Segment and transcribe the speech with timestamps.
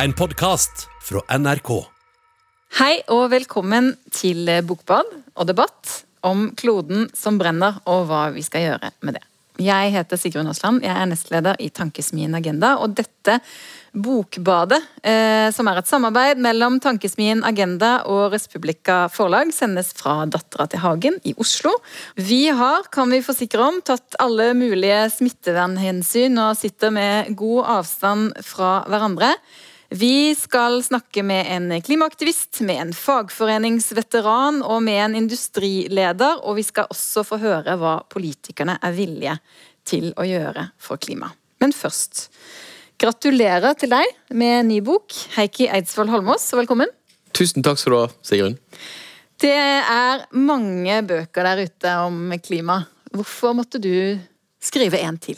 [0.00, 1.68] En podkast fra NRK.
[2.78, 8.64] Hei og velkommen til Bokbad og debatt om kloden som brenner, og hva vi skal
[8.64, 9.22] gjøre med det.
[9.60, 12.78] Jeg heter Sigrun Aasland, jeg er nestleder i Tankesmien Agenda.
[12.80, 13.36] Og dette
[13.92, 20.70] Bokbadet, eh, som er et samarbeid mellom Tankesmien Agenda og Respublika Forlag, sendes fra Dattera
[20.72, 21.74] til Hagen i Oslo.
[22.16, 28.32] Vi har, kan vi forsikre om, tatt alle mulige smittevernhensyn og sitter med god avstand
[28.40, 29.34] fra hverandre.
[29.94, 36.64] Vi skal snakke med en klimaaktivist, med en fagforeningsveteran og med en industrileder, og vi
[36.64, 39.34] skal også få høre hva politikerne er villige
[39.84, 41.28] til å gjøre for klima.
[41.60, 42.30] Men først,
[42.96, 46.88] gratulerer til deg med ny bok, Heikki Eidsvoll Holmås, velkommen.
[47.36, 48.56] Tusen takk skal du ha, Sigrun.
[49.44, 52.80] Det er mange bøker der ute om klima.
[53.12, 54.16] Hvorfor måtte du
[54.56, 55.36] skrive en til?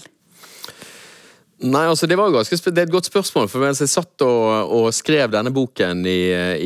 [1.64, 3.48] Nei, altså Det var ganske, det er et godt spørsmål.
[3.48, 6.20] for Mens jeg satt og, og skrev denne boken i,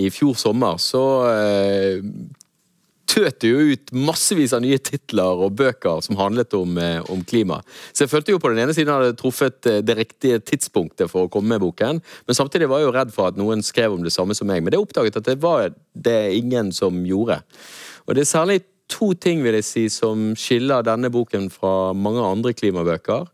[0.04, 2.00] i fjor sommer, så eh,
[3.08, 7.22] tøt det jo ut massevis av nye titler og bøker som handlet om, eh, om,
[7.24, 7.60] klima.
[7.92, 11.26] Så jeg følte jo på den ene siden hadde truffet eh, det riktige tidspunktet for
[11.26, 14.02] å komme med boken, men samtidig var jeg jo redd for at noen skrev om
[14.04, 14.64] det samme som meg.
[14.64, 17.40] Men det oppdaget at det var det ingen som gjorde.
[18.06, 22.24] Og det er særlig to ting vil jeg si som skiller denne boken fra mange
[22.24, 23.28] andre klimabøker.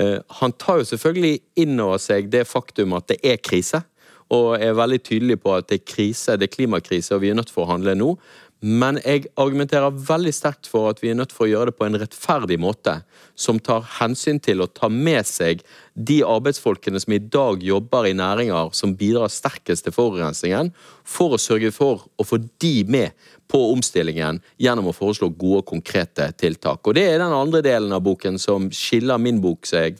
[0.00, 3.82] Eh, han tar jo selvfølgelig inn over seg det faktum at det er krise,
[4.30, 7.38] og er veldig tydelig på at det er krise, det er klimakrise, og vi er
[7.38, 8.14] nødt for å handle nå.
[8.60, 11.86] Men jeg argumenterer veldig sterkt for at vi er nødt for å gjøre det på
[11.86, 12.98] en rettferdig måte,
[13.32, 15.62] som tar hensyn til å ta med seg
[15.96, 20.74] de arbeidsfolkene som i dag jobber i næringer som bidrar sterkest til forurensningen,
[21.08, 23.16] for å sørge for å få de med
[23.50, 26.84] på omstillingen gjennom å foreslå gode, konkrete tiltak.
[26.84, 29.98] Og Det er den andre delen av boken som skiller min bok, seg,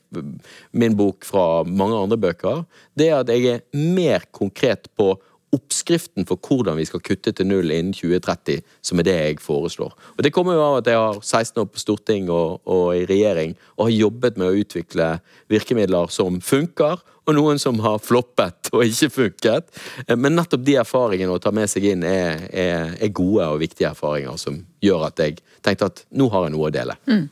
[0.71, 2.63] min bok fra mange andre bøker.
[2.95, 5.15] Det er at jeg er mer konkret på
[5.55, 9.95] oppskriften for hvordan vi skal kutte til null innen 2030, som er det jeg foreslår.
[10.17, 13.07] Og Det kommer jo av at jeg har 16 år på storting og, og, i
[13.09, 15.09] regjering og har jobbet med å utvikle
[15.51, 19.69] virkemidler som funker, og noen som har floppet og ikke funket.
[20.17, 23.91] Men nettopp de erfaringene å ta med seg inn er, er, er gode og viktige
[23.91, 26.97] erfaringer som gjør at jeg tenkte at nå har jeg noe å dele.
[27.11, 27.27] Mm.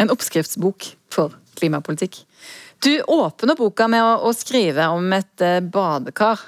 [0.00, 2.22] En oppskriftsbok for klimapolitikk.
[2.82, 6.40] Du åpner boka med å, å skrive om et eh, badekar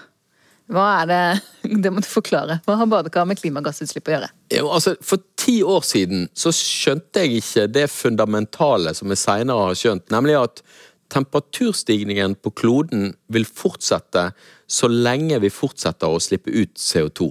[0.73, 1.25] hva er det
[1.85, 2.59] Det må du forklare.
[2.65, 4.31] Hva har badekar med klimagassutslipp å gjøre?
[4.55, 9.69] Jo, altså, For ti år siden så skjønte jeg ikke det fundamentale som jeg seinere
[9.69, 10.65] har skjønt, nemlig at
[11.13, 14.31] temperaturstigningen på kloden vil fortsette
[14.67, 17.29] så lenge vi fortsetter å slippe ut CO2.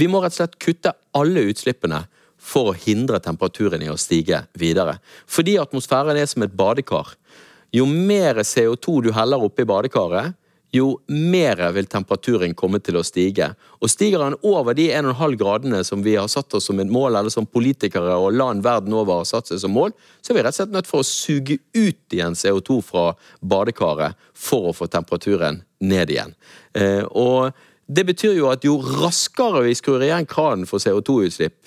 [0.00, 2.02] Vi må rett og slett kutte alle utslippene
[2.42, 4.96] for å hindre temperaturen i å stige videre.
[5.30, 7.12] Fordi atmosfæren er som et badekar.
[7.72, 10.34] Jo mer CO2 du heller oppi badekaret,
[10.72, 13.50] jo mer vil temperaturen komme til å stige.
[13.84, 17.18] Og Stiger den over de 1,5 gradene som vi har satt oss som et mål,
[17.18, 19.92] eller som politikere og land verden over har satt seg som mål,
[20.24, 23.04] så er vi rett og slett nødt for å suge ut igjen CO2 fra
[23.44, 26.32] badekaret for å få temperaturen ned igjen.
[26.78, 27.52] Eh, og
[27.92, 31.58] det betyr jo at jo raskere vi skrur igjen kranen for CO2-utslipp,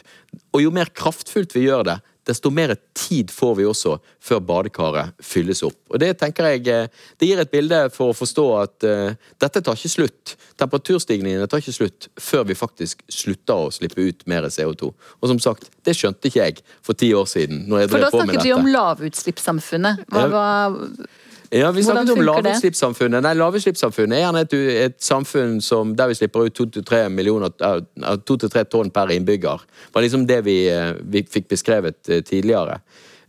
[0.56, 5.16] og jo mer kraftfullt vi gjør det, desto mer tid får vi også før badekaret
[5.24, 5.78] fylles opp.
[5.92, 6.88] Og Det tenker jeg, eh,
[7.20, 10.36] det gir et bilde for å forstå at uh, dette tar ikke slutt.
[10.58, 14.92] Temperaturstigningene tar ikke slutt før vi faktisk slutter å slippe ut mer CO2.
[15.22, 17.68] Og som sagt, det skjønte ikke jeg for ti år siden.
[17.70, 20.06] For da snakket vi om lavutslippssamfunnet.
[20.10, 20.82] Hva var
[21.56, 23.24] ja, Vi snakket om lavutslippssamfunnet.
[23.24, 24.54] Nei, Lavutslippssamfunnet er gjerne et,
[24.86, 29.64] et, samfunn som, der vi slipper ut 2-3 tonn per innbygger.
[29.64, 32.82] Det var liksom det vi, eh, vi fikk beskrevet eh, tidligere.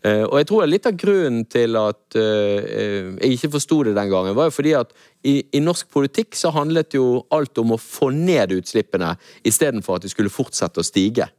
[0.03, 4.35] Eh, og jeg tror litt av grunnen til at jeg ikke forsto det den gangen,
[4.35, 4.91] var jo fordi at
[5.23, 9.15] i, i, norsk politikk så handlet jo alt om å få ned utslippene
[9.47, 11.31] istedenfor at de skulle fortsette å stige.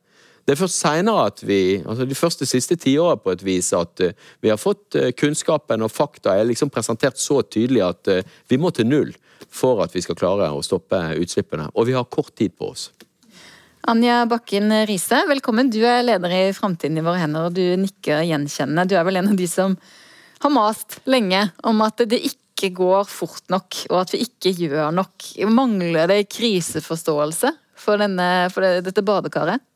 [0.47, 4.47] Det er først seinere altså de første siste tiåra på et vis, at uh, vi
[4.47, 8.71] har fått uh, kunnskapen og fakta er liksom presentert så tydelig at uh, vi må
[8.71, 9.11] til null
[9.51, 11.67] for at vi skal klare å stoppe utslippene.
[11.75, 12.87] Og vi har kort tid på oss.
[13.91, 15.67] Anja Bakken Riise, velkommen.
[15.67, 18.87] Du er leder i Framtiden i våre hender, og du nikker gjenkjennende.
[18.87, 19.75] Du er vel en av de som
[20.39, 24.95] har mast lenge om at det ikke går fort nok, og at vi ikke gjør
[24.95, 25.33] nok.
[25.51, 29.66] Mangler det kriseforståelse for, denne, for dette badekaret?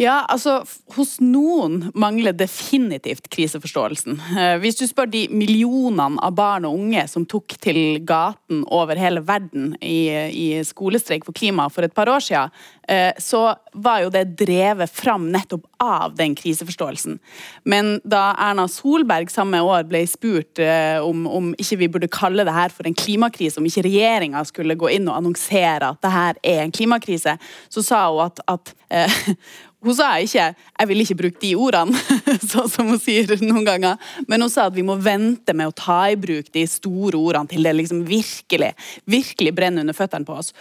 [0.00, 0.56] Ja, altså
[0.96, 4.18] Hos noen mangler definitivt kriseforståelsen.
[4.38, 8.98] Eh, hvis du spør de millionene av barn og unge som tok til gaten over
[8.98, 12.54] hele verden i, i skolestreik for klima for et par år siden,
[12.90, 13.44] eh, så
[13.74, 17.20] var jo det drevet fram nettopp av den kriseforståelsen.
[17.66, 22.46] Men da Erna Solberg samme år ble spurt eh, om, om ikke vi burde kalle
[22.46, 26.14] det her for en klimakrise, om ikke regjeringa skulle gå inn og annonsere at det
[26.14, 27.36] her er en klimakrise,
[27.70, 28.74] så sa hun at, at
[29.84, 31.94] hun sa ikke 'jeg vil ikke bruke de ordene',
[32.52, 35.76] sånn som hun sier noen ganger, men hun sa at vi må vente med å
[35.76, 38.72] ta i bruk de store ordene til det liksom virkelig,
[39.06, 40.52] virkelig brenner under føttene på oss.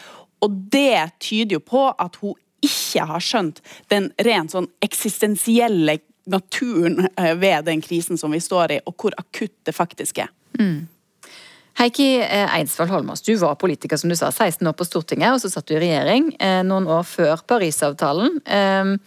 [0.44, 3.62] Og det tyder jo på at hun ikke har skjønt
[3.92, 9.16] den rent sånn eksistensielle naturen eh, ved den krisen som vi står i, og hvor
[9.20, 10.32] akutt det faktisk er.
[10.60, 10.88] Mm.
[11.80, 15.42] Heikki eh, Eidsvoll Holmås, du var politiker som du sa, 16 år på Stortinget, og
[15.42, 18.38] så satt du i regjering eh, noen år før Parisavtalen.
[18.46, 18.98] Ehm,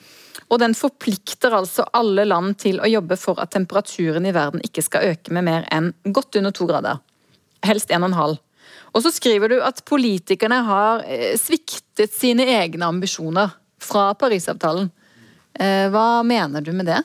[0.51, 4.85] og den forplikter altså alle land til å jobbe for at temperaturen i verden ikke
[4.85, 6.99] skal øke med mer enn godt under to grader.
[7.67, 8.43] Helst en og en halv.
[8.97, 14.91] Og så skriver du at politikerne har eh, sviktet sine egne ambisjoner fra Parisavtalen.
[15.57, 16.99] Hva mener du med det?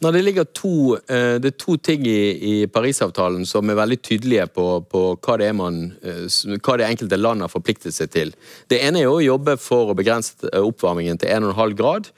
[0.00, 3.98] Når det ligger to, eh, det er to ting i, i Parisavtalen som er veldig
[4.00, 6.24] tydelige på, på hva, det man, eh,
[6.56, 8.32] hva, det enkelte land har forpliktet seg til.
[8.72, 12.08] Det ene er å jobbe for å begrense eh, oppvarmingen til 1,5 grad.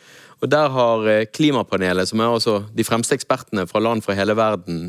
[0.43, 4.89] Og Der har Klimapanelet, som er altså de fremste ekspertene fra land fra hele verden,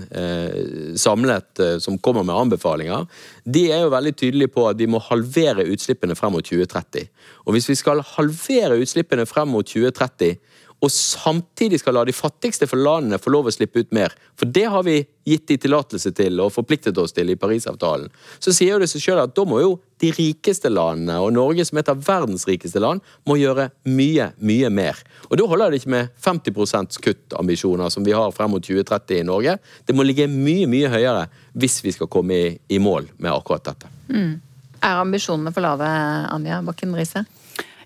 [0.97, 3.05] samlet, som kommer med anbefalinger,
[3.45, 7.05] de er jo veldig tydelige på at de må halvere utslippene frem mot 2030.
[7.45, 10.41] Og Hvis vi skal halvere utslippene frem mot 2030,
[10.83, 14.11] og samtidig skal la de fattigste for landene få lov å slippe ut mer.
[14.35, 18.09] For det har vi gitt de tillatelse til og forpliktet oss til i Parisavtalen.
[18.43, 21.79] Så sier det seg selv at da må jo de rikeste landene, og Norge som
[21.79, 24.99] et av verdens rikeste land, må gjøre mye, mye mer.
[25.29, 29.27] Og da holder det ikke med 50% kuttambisjoner som vi har frem mot 2030 i
[29.29, 29.55] Norge.
[29.87, 33.71] Det må ligge mye, mye høyere hvis vi skal komme i, i mål med akkurat
[33.71, 33.93] dette.
[34.11, 34.35] Mm.
[34.83, 35.87] Er ambisjonene for lave,
[36.33, 37.23] Anja Bakken Riise?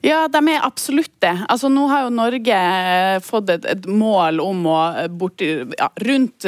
[0.06, 1.34] Ja, de er absolutt det.
[1.50, 5.90] Altså, nå har jo Norge eh, fått et, et mål om å eh, borti, ja,
[6.06, 6.46] rundt,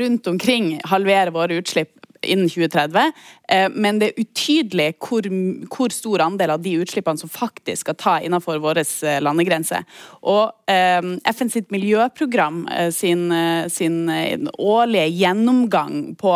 [0.00, 1.94] rundt omkring halvere våre utslipp
[2.26, 3.12] innen 2030.
[3.48, 5.28] Eh, men det er utydelig hvor,
[5.72, 9.24] hvor, stor andel av de utslippene som faktisk skal ta innenfor våre landegrense.
[9.28, 9.84] landegrenser.
[10.28, 13.30] Og FNs FN sitt miljøprogram sin,
[13.72, 14.10] sin
[14.58, 16.34] årlige gjennomgang på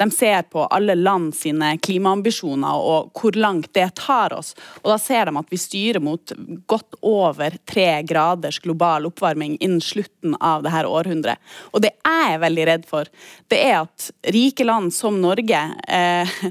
[0.00, 4.54] de ser på alle land sine klimaambisjoner og hvor langt det tar oss.
[4.82, 6.32] Og da ser de at vi styrer mot
[6.70, 11.38] godt over tre graders global oppvarming innen slutten av dette århundret.
[11.72, 13.10] Og det jeg er veldig redd for,
[13.52, 16.50] det er at rike land som Norge eh, Eh,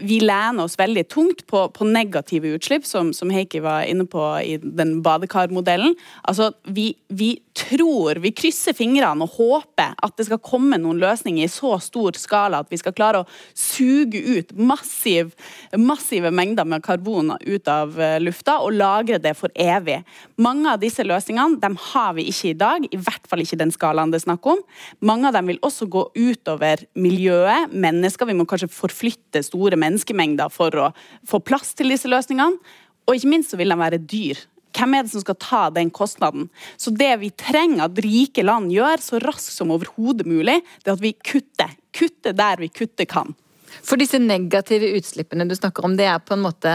[0.00, 4.24] vi lener oss veldig tungt på, på negative utslipp, som, som, Heikki var inne på
[4.44, 5.94] i den badekarmodellen.
[6.28, 11.46] Altså, vi, vi, tror, vi krysser fingrene og håper at det skal komme noen løsninger
[11.46, 15.34] i så stor skala at vi skal klare å suge ut massiv,
[15.78, 20.00] massive mengder med karbon ut av eh, lufta og lagre det for evig.
[20.40, 23.74] Mange av disse løsningene de har vi ikke i dag, i hvert fall ikke den
[23.74, 24.62] skalaen det er snakk om.
[25.04, 28.28] Mange av dem vil også gå utover miljøet, mennesker.
[28.30, 30.92] Vi må kanskje forflytte store menneskemengder for å
[31.28, 32.60] få plass til disse løsningene.
[33.08, 34.38] Og ikke minst så vil de være dyr.
[34.76, 36.48] Hvem er det som skal ta den kostnaden?
[36.80, 40.96] Så det vi trenger at rike land gjør så raskt som overhodet mulig, det er
[40.96, 41.76] at vi kutter.
[41.96, 43.34] Kutter der vi kutter kan.
[43.82, 46.72] For disse negative utslippene du snakker om, det er på en måte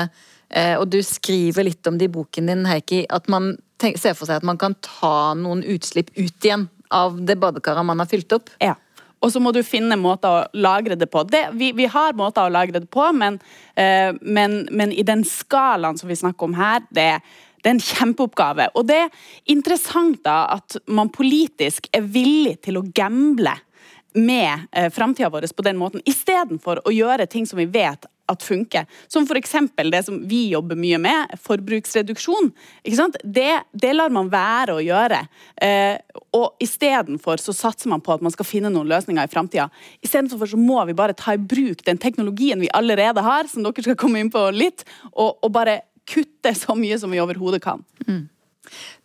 [0.50, 4.26] eh, Og du skriver litt om det i boken din, Heikki, at man ser for
[4.28, 8.32] seg at man kan ta noen utslipp ut igjen av det badekaret man har fylt
[8.36, 8.52] opp.
[8.64, 8.76] Ja.
[9.24, 11.24] Og så må du finne måter å lagre det på.
[11.28, 13.40] Det, vi, vi, har måter å lagre det på, men,
[13.80, 17.10] uh, men, men i den skalaen som vi snakker om her, det,
[17.66, 18.68] det er en kjempeoppgave.
[18.78, 23.56] Og det er interessant da at man politisk er villig til å gamble
[24.16, 28.44] med eh, framtida vår på den måten, istedenfor å gjøre ting som vi vet at
[28.46, 28.86] funker.
[29.12, 29.56] Som f.eks.
[29.92, 32.52] det som vi jobber mye med, forbruksreduksjon.
[33.24, 35.20] Det, det, lar man være å gjøre.
[35.62, 35.98] Eh,
[36.38, 39.68] og istedenfor så satser man på at man skal finne noen løsninger i framtida.
[40.06, 43.90] Istedenfor så må vi bare ta i bruk den teknologien vi allerede har, som dere
[43.90, 47.84] skal komme inn på litt, og, og bare kutte så mye som vi overhodet kan.
[48.08, 48.28] Mm.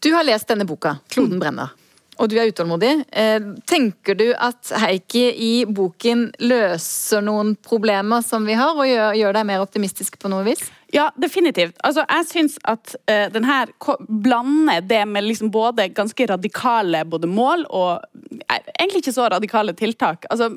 [0.00, 1.76] Du har lest denne boka, 'Kloden brenner'
[2.20, 2.92] og du er utålmodig.
[3.16, 9.16] Eh, tenker du at Heikki i boken løser noen problemer som vi har, og gjør,
[9.16, 10.66] gjør deg mer optimistisk på noe vis?
[10.92, 11.76] Ja, definitivt.
[11.86, 13.70] Altså, jeg syns at uh, den her
[14.08, 19.74] blander det med liksom både ganske radikale både mål og uh, egentlig ikke så radikale
[19.78, 20.26] tiltak.
[20.34, 20.48] Altså,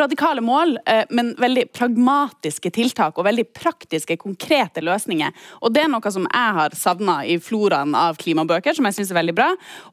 [0.00, 5.36] radikale mål, uh, men veldig pragmatiske tiltak og veldig praktiske, konkrete løsninger.
[5.60, 9.12] Og det er noe som jeg har savna i floraen av klimabøker, som jeg syns
[9.12, 9.50] er veldig bra.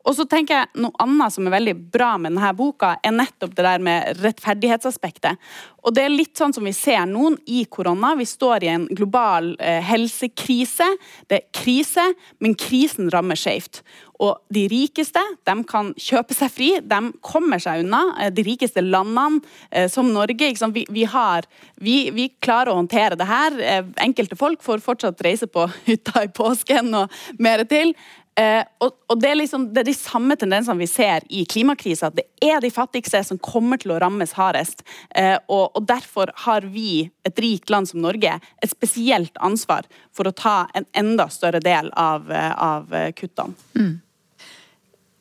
[0.07, 3.51] Og så tenker jeg noe annet som er veldig bra med denne boka, er nettopp
[3.57, 5.43] det der med rettferdighetsaspektet.
[5.83, 8.13] Og det er litt sånn som vi ser nå i korona.
[8.19, 10.87] Vi står i en global eh, helsekrise.
[11.27, 12.05] Det er krise,
[12.43, 13.81] men krisen rammer skjevt.
[14.23, 18.03] Og de rikeste de kan kjøpe seg fri, de kommer seg unna.
[18.21, 23.19] Eh, de rikeste landene, eh, som Norge, vi, vi, har, vi, vi, klarer å håndtere
[23.19, 23.59] det her.
[23.59, 27.95] Eh, enkelte folk får fortsatt reise på hytta i påsken og mer til.
[28.35, 32.09] Eh, og, og det, er liksom, det, er de samme tendensene vi ser i klimakrisa.
[32.13, 34.81] Det er de fattigste som kommer til å rammes hardest.
[35.15, 39.85] Eh, og, og, Derfor har vi, et rikt land som Norge, et spesielt ansvar
[40.15, 43.53] for å ta en enda større del av, eh, av kuttene.
[43.77, 43.93] Mm.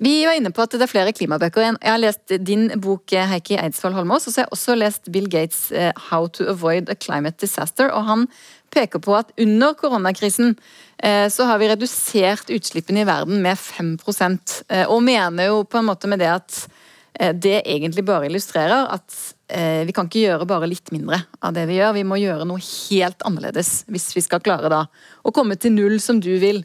[0.02, 1.76] Vi var inne på at det er flere klimabøker.
[1.76, 5.28] Jeg har lest din bok Heike Eidsvoll Holmås, og så har jeg også lest Bill
[5.30, 7.92] Gates' 'How to Avoid a Climate Disaster'.
[7.92, 8.26] og Han
[8.72, 10.56] peker på at under koronakrisen
[11.30, 13.96] så har vi redusert utslippene i verden med 5
[14.68, 16.58] eh, og mener jo på en måte med det at
[17.18, 19.20] eh, det egentlig bare illustrerer at
[19.52, 21.90] vi kan ikke gjøre bare litt mindre av det vi gjør.
[21.92, 24.78] Vi må gjøre noe helt annerledes hvis vi skal klare da
[25.28, 26.62] å komme til null som du vil.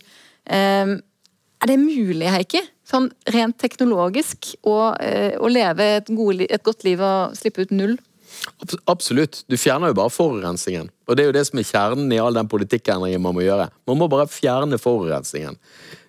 [0.47, 7.03] Er det mulig, Heikki, sånn rent teknologisk, å, å leve et, gode, et godt liv
[7.03, 7.97] og slippe ut null?
[8.85, 9.43] Absolutt.
[9.47, 10.89] Du fjerner jo bare forurensningen.
[11.07, 13.69] Og det er jo det som er kjernen i all den politikkendringen man må gjøre.
[13.87, 15.59] Man må bare fjerne forurensningen.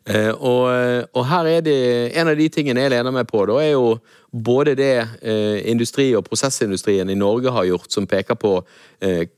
[0.09, 0.71] Eh, og,
[1.13, 1.81] og, her er det
[2.17, 3.99] En av de tingene jeg lener meg på, da, er jo
[4.33, 8.55] både det eh, industri- og prosessindustrien i Norge har gjort, som peker på
[9.05, 9.29] eh,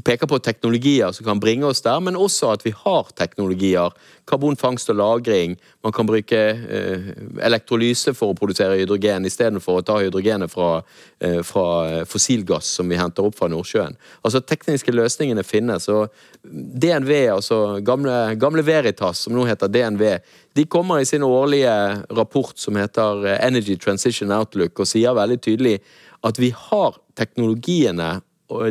[0.00, 3.92] peker på teknologier som kan bringe oss der, men også at vi har teknologier.
[4.28, 5.56] Karbonfangst og -lagring.
[5.82, 7.00] Man kan bruke eh,
[7.42, 10.82] elektrolyse for å produsere hydrogen istedenfor å ta hydrogenet fra,
[11.20, 13.96] eh, fra, fossilgass som vi henter opp fra Nordsjøen.
[14.24, 15.88] Altså Tekniske løsningene finnes.
[15.88, 16.10] og
[16.44, 20.20] DNV, altså gamle, gamle Veritas, som nå heter DNV,
[20.54, 25.80] de kommer i sin årlige rapport som heter Energy Transition Outlook, og sier veldig tydelig
[26.22, 28.20] at vi har teknologiene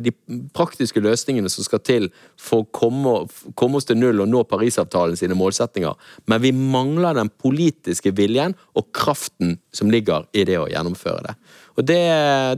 [0.03, 0.11] de
[0.55, 2.09] praktiske løsningene som skal til
[2.39, 3.13] for å komme,
[3.57, 5.95] komme, oss til null og nå Parisavtalen sine målsetninger.
[6.29, 11.37] Men vi mangler den politiske viljen og kraften som ligger i det å gjennomføre det.
[11.79, 12.03] Og det,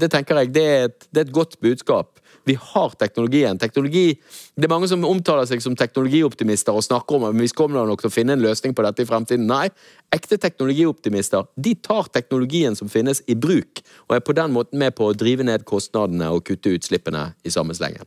[0.01, 3.59] det tenker jeg, det er, et, det er et godt budskap vi har teknologien.
[3.59, 4.19] Teknologi,
[4.55, 8.01] Det er mange som omtaler seg som teknologioptimister og snakker om at vi kommer nok
[8.01, 9.47] til å finne en løsning på dette i fremtiden.
[9.47, 9.69] Nei,
[10.13, 14.95] ekte teknologioptimister de tar teknologien som finnes, i bruk, og er på den måten med
[14.95, 18.05] på å drive ned kostnadene og kutte utslippene i samme slengen.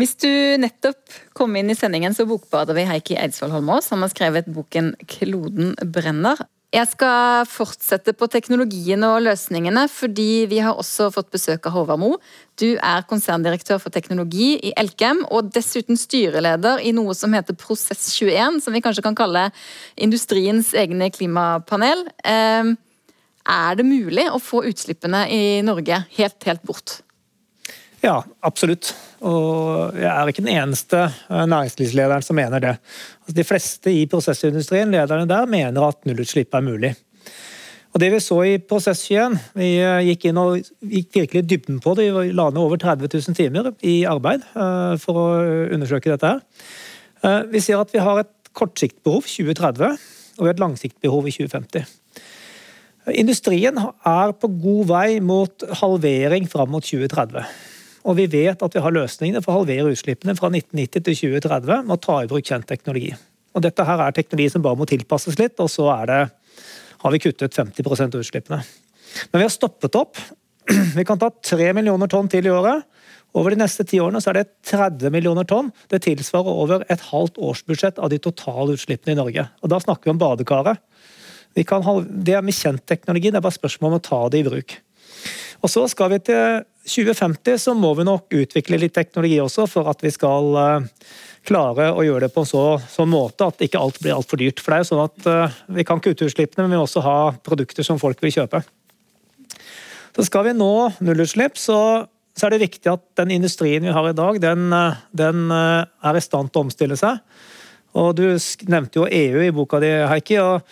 [0.00, 3.90] Hvis du nettopp kom inn i sendingen, så bokbader vi Heikki Eidsvoll Holmås.
[3.92, 6.46] Han har skrevet boken 'Kloden brenner'.
[6.72, 12.00] Jeg skal fortsette på teknologien og løsningene, fordi vi har også fått besøk av Håvard
[12.00, 12.14] Mo.
[12.56, 18.62] Du er konserndirektør for teknologi i Elkem, og dessuten styreleder i noe som heter Prosess21,
[18.64, 19.50] som vi kanskje kan kalle
[20.00, 22.06] industriens egne klimapanel.
[22.24, 22.78] Ehm,
[23.44, 27.02] er det mulig å få utslippene i Norge helt, helt bort?
[28.02, 28.90] Ja, absolutt.
[29.22, 32.74] Og jeg er ikke den eneste eh, næringslivslederen som mener det.
[33.22, 36.92] Altså, de fleste i prosessindustrien, lederne der, mener at nullutslipp er mulig.
[37.92, 41.78] Og Det vi så i prosess 21, vi eh, gikk inn og gikk virkelig dybden
[41.84, 42.10] på det.
[42.10, 45.26] Vi la ned over 30 000 timer i arbeid eh, for å
[45.76, 46.34] undersøke dette.
[47.22, 47.50] her.
[47.52, 49.92] Vi ser at vi har et kortsiktbehov 2030
[50.42, 51.86] og et langsiktbehov i 2050.
[53.18, 57.46] Industrien er på god vei mot halvering fram mot 2030.
[58.02, 61.86] Og vi vet at vi har løsningene for å halvere utslippene fra 1990 til 2030
[61.86, 63.12] med å ta i bruk kjent teknologi.
[63.52, 66.22] Og dette her er teknologi som bare må tilpasses litt, og så det,
[67.02, 68.62] har vi kuttet 50 av utslippene.
[69.30, 70.18] Men vi har stoppet opp.
[70.96, 72.84] Vi kan ta 3 millioner tonn til i året.
[73.34, 75.72] Over de neste ti årene er det 30 millioner tonn.
[75.90, 79.44] Det tilsvarer over et halvt årsbudsjett av de totale utslippene i Norge.
[79.58, 80.78] Og Da snakker vi om badekaret.
[81.58, 84.40] Vi kan, det er med kjent teknologi, det er bare spørsmål om å ta det
[84.40, 84.76] i bruk.
[85.62, 89.86] Og så skal vi til 2050 så må vi nok utvikle litt teknologi også for
[89.90, 90.86] at vi skal eh,
[91.46, 94.62] klare å gjøre det på en så, sånn måte at ikke alt blir altfor dyrt.
[94.62, 97.02] For det er jo sånn at uh, Vi kan kutte utslippene, men vi må også
[97.02, 98.62] ha produkter som folk vil kjøpe.
[100.14, 101.78] Så Skal vi nå nullutslipp, så,
[102.36, 106.18] så er det viktig at den industrien vi har i dag, den, eh, den er
[106.18, 107.22] i stand til å omstille seg.
[107.98, 108.26] Og Du
[108.70, 110.38] nevnte jo EU i boka di, Heikki.
[110.42, 110.62] og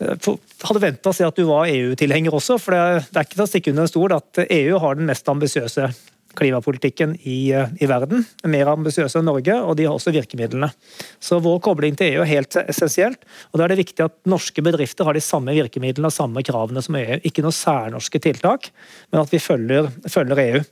[0.00, 2.58] hadde venta å se at du var EU-tilhenger også.
[2.58, 5.28] for det, er ikke til å stikke under en stol at EU har den mest
[5.28, 5.90] ambisiøse
[6.38, 8.24] klimapolitikken i, i verden.
[8.48, 10.70] Mer ambisiøse enn Norge, og de har også virkemidlene.
[11.20, 13.24] Så vår kobling til EU er helt essensielt.
[13.52, 16.82] Og da er det viktig at norske bedrifter har de samme virkemidlene og samme kravene
[16.84, 17.18] som EU.
[17.28, 18.70] Ikke noen særnorske tiltak,
[19.12, 20.62] men at vi følger, følger EU.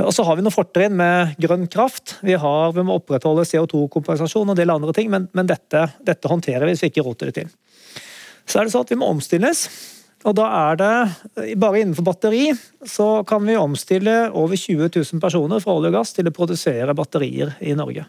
[0.00, 2.16] Og så har vi noen fortrinn med grønn kraft.
[2.24, 6.30] Vi, har, vi må opprettholde CO2-kompensasjon og en del andre ting, men, men dette, dette,
[6.30, 7.50] håndterer vi hvis vi ikke roter det til.
[8.50, 9.64] Så er det sånn at vi må omstilles.
[10.28, 12.50] Og da er det, Bare innenfor batteri
[12.84, 16.96] så kan vi omstille over 20 000 personer fra olje og gass til å produsere
[16.96, 18.04] batterier i Norge.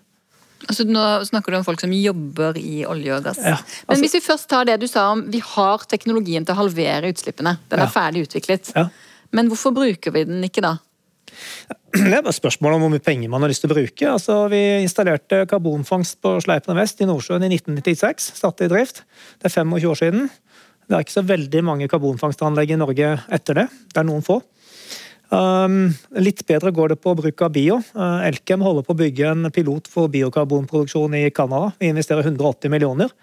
[0.68, 3.40] Altså, nå snakker du om folk som jobber i olje og gass.
[3.42, 6.54] Ja, altså, Men hvis vi først tar det du sa om vi har teknologien til
[6.54, 7.56] å halvere utslippene.
[7.72, 7.90] Den er Ja.
[7.96, 8.74] ferdig utviklet.
[8.76, 8.90] Ja.
[9.32, 10.78] Men hvorfor bruker vi den ikke da?
[11.92, 14.08] Det er bare spørsmål om hvor mye penger man har lyst til å bruke.
[14.08, 18.32] Altså, vi installerte karbonfangst på Sleipner Vest i Nordsjøen i 1996.
[18.40, 19.04] Satte i drift.
[19.42, 20.32] Det er 25 år siden.
[20.88, 23.68] Det er ikke så veldig mange karbonfangstanlegg i Norge etter det.
[23.92, 24.42] Det er noen få.
[25.32, 27.78] Um, litt bedre går det på bruk av bio.
[27.96, 31.72] Uh, Elkem holder på å bygge en pilot for biokarbonproduksjon i Canada.
[31.80, 33.14] Vi investerer 180 millioner.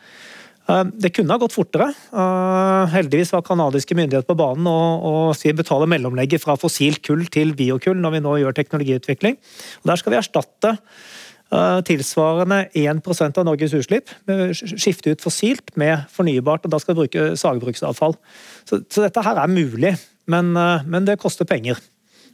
[0.69, 1.89] Uh, det kunne ha gått fortere.
[2.13, 7.25] Uh, heldigvis var canadiske myndigheter på banen og, og betaler betale mellomlegget fra fossilt kull
[7.33, 9.39] til biokull når vi nå gjør teknologiutvikling.
[9.81, 14.13] Og der skal vi erstatte uh, tilsvarende 1% av Norges utslipp.
[14.61, 18.19] Skifte ut fossilt med fornybart, og da skal vi bruke sagbruksavfall.
[18.69, 19.97] Så, så dette her er mulig,
[20.29, 21.81] men, men det koster penger.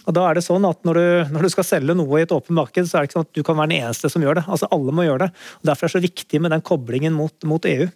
[0.05, 2.33] Og da er det sånn at når du, når du skal selge noe i et
[2.35, 4.41] åpent marked, så er det ikke sånn at du kan være den eneste som gjør
[4.41, 4.45] det.
[4.50, 5.45] Altså Alle må gjøre det.
[5.61, 7.87] og Derfor er det så viktig med den koblingen mot, mot EU.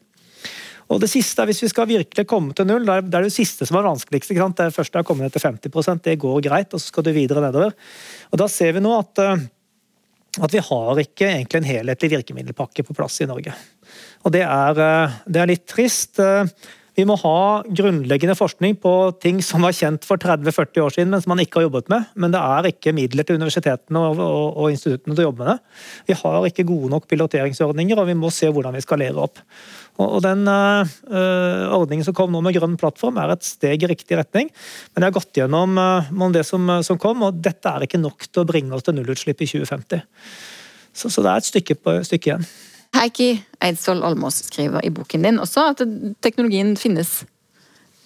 [0.88, 3.76] Og det siste Hvis vi skal virkelig komme til null, det er det siste som
[3.78, 4.32] er vanskeligst.
[4.32, 4.56] ikke sant?
[4.56, 7.12] Det første er å komme ned til 50% det går greit, og så skal du
[7.12, 7.76] videre nedover.
[8.32, 9.46] Og Da ser vi nå at, eh,
[10.40, 13.52] at vi har ikke egentlig en helhetlig virkemiddelpakke på plass i Norge.
[14.24, 16.16] Og det er, eh, det er litt trist.
[16.98, 21.22] Vi må ha grunnleggende forskning på ting som var kjent for 30-40 år siden, men
[21.22, 22.08] som man ikke har jobbet med.
[22.18, 25.52] Men det er ikke midler til universitetene og, og, og instituttene til å jobbe med
[25.52, 25.76] det.
[26.08, 29.38] Vi har ikke gode nok piloteringsordninger, og vi må se hvordan vi skalerer opp.
[30.02, 33.90] Og og den øh, ordningen som kom nå med grønn plattform, er et steg i
[33.90, 34.50] riktig retning.
[34.94, 38.26] Men jeg har gått gjennom øh, det som, som kom, og dette er ikke nok
[38.26, 40.02] til å bringe oss til nullutslipp i 2050.
[40.98, 42.48] Så, så det er et stykke, på, stykke igjen.
[42.96, 45.82] Heikki Eidsvoll Almås skriver i boken din også at
[46.24, 47.22] teknologien finnes.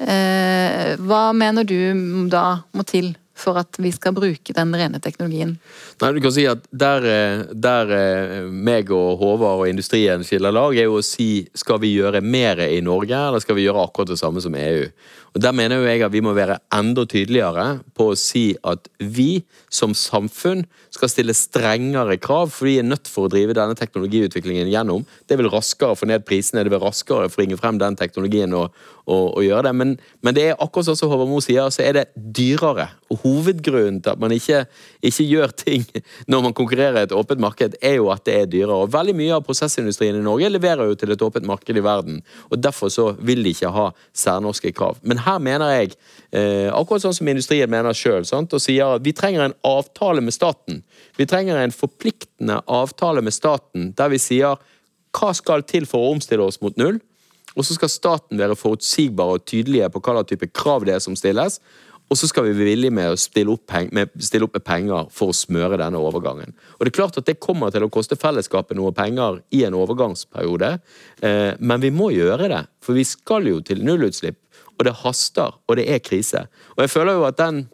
[0.03, 1.77] Eh, hva mener du
[2.33, 5.55] da må til for at vi skal bruke den rene teknologien?
[6.03, 10.55] Nei, du kan si at Der, eh, der eh, meg og Håvard og industrien skiller
[10.55, 13.87] lag, er jo å si skal vi gjøre mer i Norge, eller skal vi gjøre
[13.87, 14.87] akkurat det samme som EU?
[15.33, 18.89] Og Der mener jo jeg at vi må være enda tydeligere på å si at
[19.01, 23.77] vi som samfunn skal stille strengere krav, for vi er nødt for å drive denne
[23.79, 25.07] teknologiutviklingen gjennom.
[25.29, 29.39] Det vil raskere få ned prisene, det vil raskere bringe frem den teknologien og, og,
[29.39, 29.73] og gjøre det.
[29.81, 32.91] Men, men det er akkurat sånn som Håvard Moe sier, så er det dyrere.
[33.09, 34.67] Og hovedgrunnen til at man ikke,
[35.01, 35.89] ikke gjør ting
[36.29, 38.85] når man konkurrerer i et åpent marked, er jo at det er dyrere.
[38.85, 42.21] Og veldig mye av prosessindustrien i Norge leverer jo til et åpent marked i verden.
[42.53, 45.01] Og derfor så vil de ikke ha særnorske krav.
[45.01, 45.95] Men her mener jeg,
[46.33, 50.35] eh, akkurat sånn som industrien mener sjøl, og sier at vi trenger en avtale med
[50.35, 50.83] staten.
[51.17, 54.59] Vi trenger en forpliktende avtale med staten der vi sier
[55.13, 57.01] hva skal til for å omstille oss mot null?
[57.53, 61.03] Og så skal staten være forutsigbar og tydelige på hva slags type krav det er
[61.05, 61.59] som stilles.
[62.13, 65.07] Og så skal vi være villige med å stille opp, med, stille opp med penger
[65.15, 66.53] for å smøre denne overgangen.
[66.77, 69.77] Og det er klart at det kommer til å koste fellesskapet noe penger i en
[69.79, 70.75] overgangsperiode,
[71.25, 72.61] eh, men vi må gjøre det.
[72.85, 74.42] For vi skal jo til nullutslipp,
[74.79, 76.47] og det haster, og det er krise.
[76.77, 77.67] Og jeg føler jo at den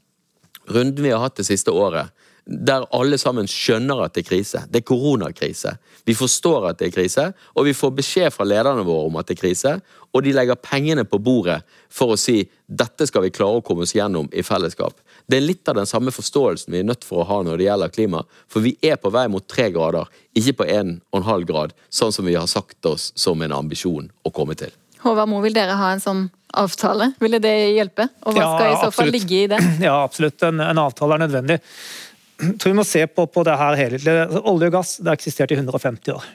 [0.68, 2.12] runden vi har hatt det siste året,
[2.48, 4.62] der alle sammen skjønner at det er krise.
[4.72, 5.74] Det er koronakrise.
[6.08, 9.28] Vi forstår at det er krise, og vi får beskjed fra lederne våre om at
[9.28, 9.74] det er krise,
[10.16, 11.58] og de legger pengene på bordet
[11.92, 14.96] for å si dette skal vi klare å komme oss gjennom i fellesskap.
[15.28, 17.68] Det er litt av den samme forståelsen vi er nødt for å ha når det
[17.68, 21.28] gjelder klima, for vi er på vei mot tre grader, ikke på en og en
[21.28, 24.72] halv grad, sånn som vi har sagt oss som en ambisjon å komme til.
[25.04, 26.24] Håvard Moe, vil dere ha en sånn
[26.58, 27.12] avtale?
[27.22, 28.08] Ville det hjelpe?
[28.26, 29.14] Og hva Ja, skal i så fall absolutt.
[29.18, 29.58] ligge i det?
[29.88, 30.42] Ja, absolutt.
[30.48, 31.58] En, en avtale er nødvendig.
[32.42, 34.12] Jeg tror vi må se på, på det her helhetlig.
[34.26, 36.26] Altså, Olje og gass det har eksistert i 150 år.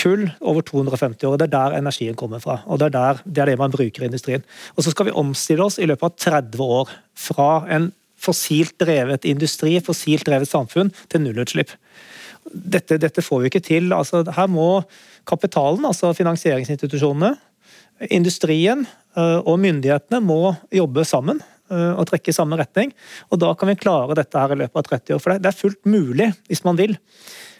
[0.00, 1.36] Kull over 250 år.
[1.40, 2.60] Det er der energien kommer fra.
[2.66, 4.44] og Det er, der, det, er det man bruker i industrien.
[4.76, 6.16] Og Så skal vi omstille oss i løpet av
[6.48, 6.92] 30 år
[7.28, 7.90] fra en
[8.22, 11.72] fossilt drevet industri, fossilt drevet samfunn, til nullutslipp.
[12.52, 13.92] Dette, dette får vi ikke til.
[13.92, 14.82] Altså, her må
[15.28, 17.34] kapitalen, altså finansieringsinstitusjonene,
[18.10, 18.86] industrien
[19.16, 22.92] øh, og myndighetene må jobbe sammen øh, og trekke i samme retning.
[23.30, 25.22] Og da kan vi klare dette her i løpet av 30 år.
[25.22, 26.98] For det er fullt mulig hvis man vil.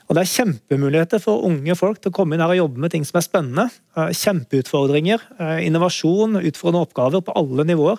[0.09, 2.93] Og Det er kjempemuligheter for unge folk til å komme inn her og jobbe med
[2.93, 3.65] ting som er spennende.
[3.97, 7.97] Eh, kjempeutfordringer, eh, innovasjon, utfordrende oppgaver på alle nivåer.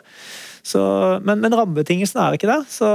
[0.61, 0.83] Så,
[1.25, 2.67] men, men rammebetingelsene er ikke der.
[2.69, 2.91] Så,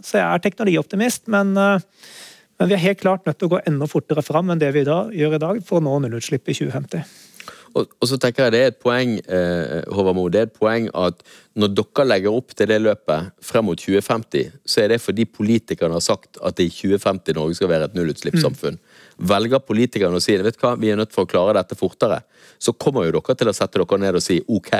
[0.00, 1.26] så, jeg er teknologioptimist.
[1.28, 4.72] Men, men, vi er helt klart nødt til å gå enda fortere fram enn det
[4.74, 7.25] vi da, gjør i dag for å nå nullutslipp i 2050.
[7.74, 10.56] Og, og, så tenker jeg Det er et poeng eh, Håvard Moe, det er et
[10.56, 11.20] poeng at
[11.56, 15.96] når dere legger opp til det løpet frem mot 2050, så er det fordi politikerne
[15.96, 18.76] har sagt at det i 2050 Norge skal være et nullutslippssamfunn.
[18.76, 19.28] Mm.
[19.32, 22.20] Velger politikerne å si vet hva, vi er nødt for å klare dette fortere,
[22.60, 24.74] så kommer jo dere til å sette dere ned og si ok,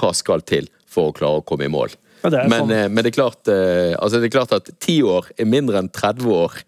[0.00, 1.92] hva skal til for å klare å komme i mål.
[2.22, 2.70] Ja, det men.
[2.70, 5.80] Eh, men, det, er klart, eh, altså det er klart at ti år er mindre
[5.82, 6.60] enn 30 år.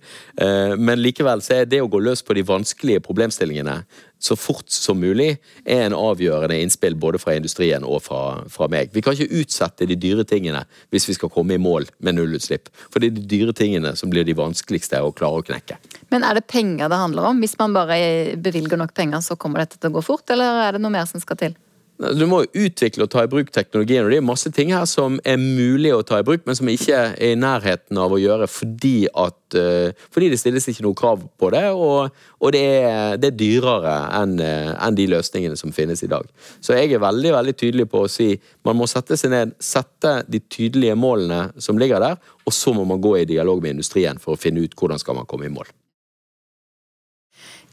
[0.42, 3.82] Eh, men likevel så er det å gå løs på de vanskelige problemstillingene
[4.24, 5.36] så fort som mulig,
[5.68, 8.92] er en avgjørende innspill både fra industrien og fra, fra, meg.
[8.94, 12.70] Vi kan ikke utsette de dyre tingene hvis vi skal komme i mål med nullutslipp.
[12.88, 15.76] For det er de dyre tingene som blir de vanskeligste å klare å knekke.
[16.14, 17.44] Men er det penger det handler om?
[17.44, 17.98] Hvis man bare
[18.40, 21.08] bevilger nok penger, så kommer dette til å gå fort, eller er det noe mer
[21.10, 21.58] som skal til?
[21.94, 24.82] Du må jo utvikle og ta i bruk teknologien, og det er masse ting her
[24.90, 28.18] som er mulig å ta i bruk, men som ikke er i nærheten av å
[28.18, 32.10] gjøre fordi at uh, Fordi det stilles ikke noe krav på det, og,
[32.42, 36.26] og det, er, det, er, dyrere enn uh, en de løsningene som finnes i dag.
[36.58, 38.32] Så jeg er veldig veldig tydelig på å si
[38.66, 42.82] man må sette seg ned, sette de tydelige målene som ligger der, og så må
[42.88, 45.54] man gå i dialog med industrien for å finne ut hvordan skal man komme i
[45.54, 45.70] mål.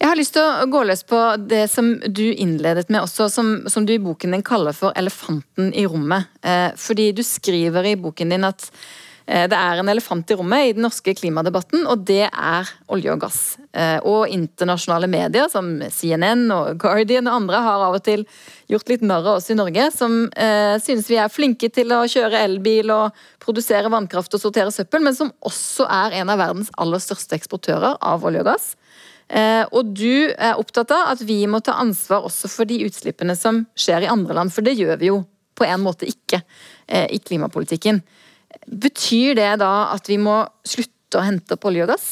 [0.01, 3.51] Jeg har lyst til å gå løs på det som du innledet med også, som,
[3.69, 6.25] som du i boken din kaller for 'elefanten i rommet'.
[6.41, 8.65] Eh, fordi du skriver i boken din at
[9.27, 13.13] eh, det er en elefant i rommet i den norske klimadebatten, og det er olje
[13.13, 13.39] og gass.
[13.77, 18.25] Eh, og internasjonale medier som CNN og Guardian og andre har av og til
[18.73, 22.07] gjort litt narr av oss i Norge, som eh, synes vi er flinke til å
[22.09, 26.73] kjøre elbil og produsere vannkraft og sortere søppel, men som også er en av verdens
[26.81, 28.73] aller største eksportører av olje og gass.
[29.31, 33.35] Eh, og du er opptatt av at vi må ta ansvar også for de utslippene
[33.39, 35.21] som skjer i andre land, for det gjør vi jo
[35.55, 36.41] på en måte ikke
[36.87, 38.01] eh, i klimapolitikken.
[38.67, 42.09] Betyr det da at vi må slutte å hente opp olje og gass?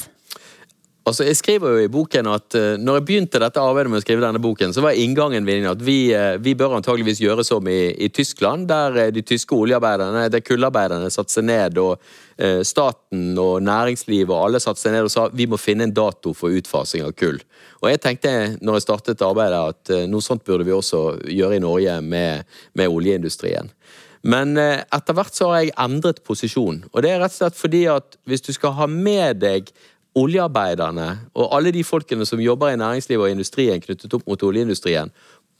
[1.10, 4.04] Altså, jeg skriver jo i boken at uh, når jeg begynte dette arbeidet med å
[4.04, 7.66] skrive denne boken, så var inngangen min at vi, uh, vi bør antageligvis gjøre som
[7.72, 11.98] i, i Tyskland, der uh, de tyske oljearbeiderne, der kullarbeiderne satte seg ned, og
[12.64, 16.32] staten og næringslivet og alle satte seg ned og sa vi må finne en dato
[16.32, 17.42] for utfasing av kull.
[17.82, 18.32] Og jeg tenkte
[18.64, 22.48] når jeg startet arbeidet at noe sånt burde vi også gjøre i Norge med,
[22.80, 23.68] med oljeindustrien.
[24.24, 26.86] Men etter hvert så har jeg endret posisjon.
[26.94, 29.74] Og det er rett og slett fordi at hvis du skal ha med deg
[30.18, 35.12] oljearbeiderne og alle de folkene som jobber i næringslivet og industrien knyttet opp mot oljeindustrien,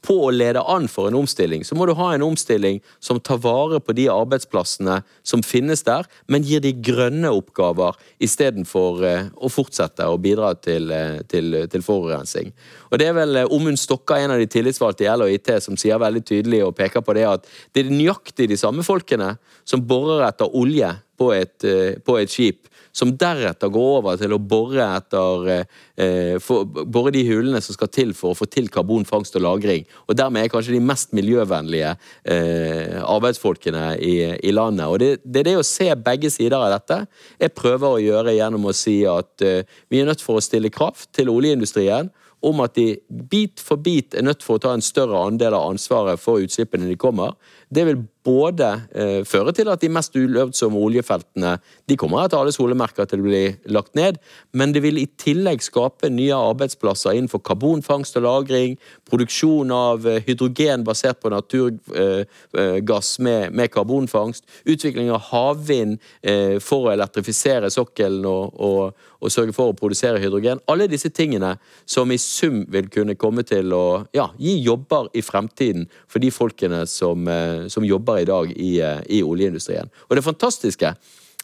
[0.04, 3.40] på å lede an for en omstilling, så må du ha en omstilling som tar
[3.44, 9.50] vare på de arbeidsplassene som finnes der, men gir de grønne oppgaver istedenfor uh, å
[9.52, 12.54] fortsette å bidra til, uh, til, til, forurensning.
[12.88, 16.00] Og Det er vel uh, Omund Stokka, en av de tillitsvalgte i LHIT, som sier
[16.00, 19.34] veldig tydelig og peker på det at det er nøyaktig de samme folkene
[19.68, 21.66] som borer etter olje på et,
[22.00, 27.22] på et skip, som deretter går over til å bore etter eh, for, bore de
[27.28, 29.84] hulene som skal til for å få til karbonfangst og -lagring.
[30.08, 34.86] Og dermed er kanskje de mest miljøvennlige eh, arbeidsfolkene i, i, landet.
[34.86, 37.06] Og det, det, er det å se begge sider av dette
[37.40, 40.70] jeg prøver å gjøre gjennom å si at eh, vi er nødt for å stille
[40.70, 44.84] kraft til oljeindustrien om at de bit for bit er nødt for å ta en
[44.84, 47.36] større andel av ansvaret for utslippene de kommer.
[47.68, 51.56] Det vil både eh, føre til at de mest ulønnsomme oljefeltene
[51.88, 54.18] de kommer etter alle solemerker til å bli lagt ned,
[54.52, 58.76] men det vil i tillegg skape nye arbeidsplasser innenfor karbonfangst og -lagring,
[59.10, 66.58] produksjon av eh, hydrogen basert på naturgass eh, med, med karbonfangst, utvikling av havvind eh,
[66.62, 70.60] for å elektrifisere sokkelen og, og, og, sørge for å produsere hydrogen.
[70.70, 71.56] Alle disse tingene
[71.86, 76.30] som i sum vil kunne komme til å ja, gi jobber i fremtiden for de
[76.34, 79.90] folkene som, eh, som jobber jobber i dag i, eh, i oljeindustrien.
[80.08, 80.94] Og det fantastiske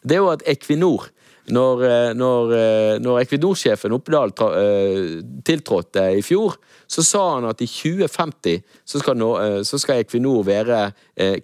[0.03, 1.09] det er jo at Equinor
[1.49, 4.31] når, eh, når, eh, når Equinor-sjefen Oppdal
[5.43, 9.29] tiltrådte i fjor, så sa han at i 2050 så skal, nå,
[9.67, 10.79] så skal Equinor være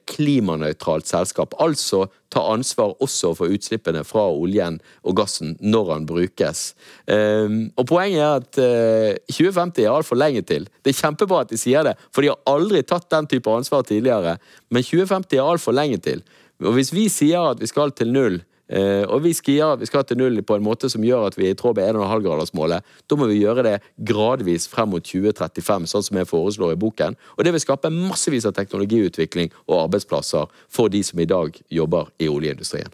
[0.09, 1.55] klimanøytralt selskap.
[1.61, 6.63] Altså ta ansvar også for utslippene fra oljen og gassen når den brukes.
[7.09, 10.69] Og Poenget er at 2050 er altfor lenge til.
[10.81, 13.85] Det er kjempebra at de sier det, for de har aldri tatt den type ansvar
[13.87, 14.37] tidligere.
[14.71, 16.23] Men 2050 er altfor lenge til.
[16.63, 20.05] Og Hvis vi sier at vi skal til null, Eh, og vi at vi skal
[20.07, 22.85] til null på en måte som gjør at vi er i tråd med 1,5-gradersmålet.
[23.09, 27.17] Da må vi gjøre det gradvis frem mot 2035, sånn som jeg foreslår i boken.
[27.37, 32.13] Og det vil skape massevis av teknologiutvikling og arbeidsplasser for de som i dag jobber
[32.19, 32.93] i oljeindustrien.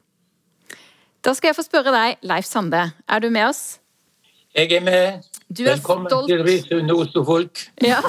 [1.21, 2.89] Da skal jeg få spørre deg, Leif Sande.
[3.07, 3.79] Er du med oss?
[4.55, 5.28] Jeg er med.
[5.49, 7.61] Du er Velkommen stolt, til Risund Oslo-folk.
[7.81, 8.03] ja.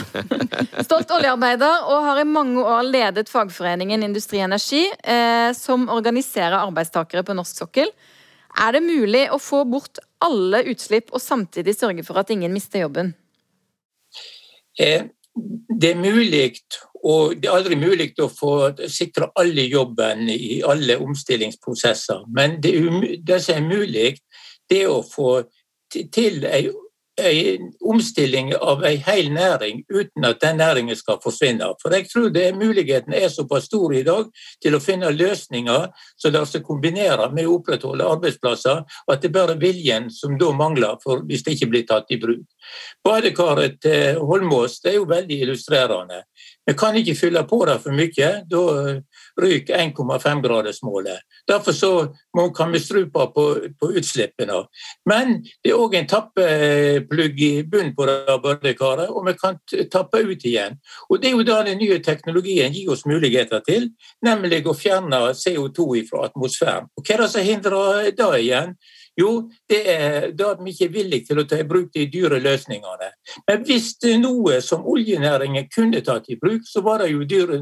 [0.85, 7.25] stolt oljearbeider og har i mange år ledet fagforeningen Industri Energi, eh, som organiserer arbeidstakere
[7.25, 7.89] på norsk sokkel.
[8.61, 12.85] Er det mulig å få bort alle utslipp og samtidig sørge for at ingen mister
[12.85, 13.15] jobben?
[14.79, 15.09] Eh,
[15.81, 16.59] Det er mulig,
[17.07, 22.27] og det er aldri mulig å få sikre alle jobben i alle omstillingsprosesser.
[22.29, 22.75] Men det,
[23.25, 24.19] det som er mulig,
[24.69, 25.39] det er å få
[25.89, 26.45] til til
[27.29, 31.69] en omstilling av en hel næring uten at den næringen skal forsvinne.
[31.83, 34.31] For jeg tror det muligheten er såpass stor i dag
[34.63, 39.33] til å finne løsninger som lar seg kombinere med å opprettholde arbeidsplasser, og at det
[39.35, 42.47] bare er viljen som da mangler hvis det ikke blir tatt i bruk.
[43.05, 46.25] Badekaret til Holmås det er jo veldig illustrerende.
[46.67, 48.63] Vi kan ikke fylle på det for mye, da
[49.41, 51.23] ryker 1,5-gradersmålet.
[51.49, 51.91] Derfor så
[52.37, 53.45] må, kan vi strupe på,
[53.81, 54.63] på utslippene.
[55.09, 59.59] Men det er òg en tappeplugg i bunnen på det badekaret, og vi kan
[59.93, 60.79] tappe ut igjen.
[61.09, 63.91] Og Det er jo da den nye teknologien gir oss muligheter til,
[64.25, 66.91] nemlig å fjerne CO2 fra atmosfæren.
[66.97, 68.75] Og Hva er det som hindrer det igjen?
[69.21, 69.31] Jo,
[69.69, 73.11] det er da de ikke er villige til å ta i bruk de dyre løsningene.
[73.49, 77.27] Men hvis det er noe som oljenæringen kunne tatt i bruk, så var det jo
[77.29, 77.61] dyre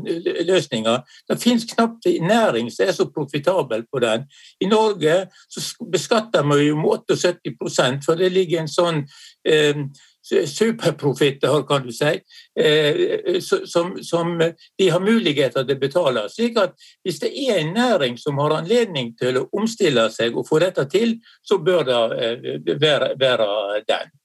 [0.49, 1.01] løsninger.
[1.29, 4.29] Det finnes knapt en næring som er så profitabel på den.
[4.61, 9.03] I Norge så beskatter vi jo med 78% for det ligger en sånn
[9.49, 9.83] eh,
[10.29, 12.15] superprofitt der, kan du si,
[12.61, 16.27] eh, som, som de har muligheter til å betale.
[16.33, 20.49] Slik at hvis det er en næring som har anledning til å omstille seg og
[20.49, 23.51] få dette til, så bør det eh, være, være
[23.89, 24.17] den.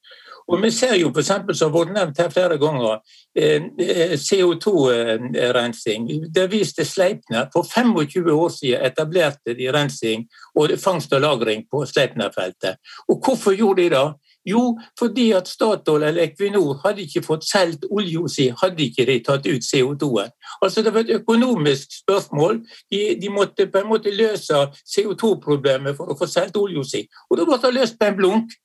[0.48, 1.30] Og Vi ser jo f.eks.
[1.58, 3.00] som har vært nevnt her flere ganger,
[3.36, 6.10] eh, eh, CO2-rensing.
[6.34, 7.48] Det viste Sleipner.
[7.54, 10.28] For 25 år siden etablerte de rensing
[10.60, 12.82] og fangst og lagring på Sleipner-feltet.
[13.08, 14.08] Og Hvorfor gjorde de det?
[14.46, 19.20] Jo, fordi at Statoil eller Equinor hadde ikke fått solgt olja si, hadde ikke de
[19.24, 20.34] tatt ut CO2-en.
[20.62, 22.60] Altså Det var et økonomisk spørsmål.
[22.92, 27.06] De, de måtte på en måte løse CO2-problemet for å få solgt olja si.
[27.30, 28.60] Og da ble det løst på en blunk.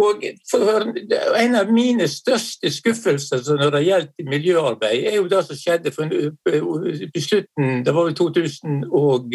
[0.00, 0.22] Og
[1.38, 6.08] En av mine største skuffelser når det gjelder miljøarbeid, er jo det som skjedde for,
[6.08, 9.34] i slutten Det var jo 2000 og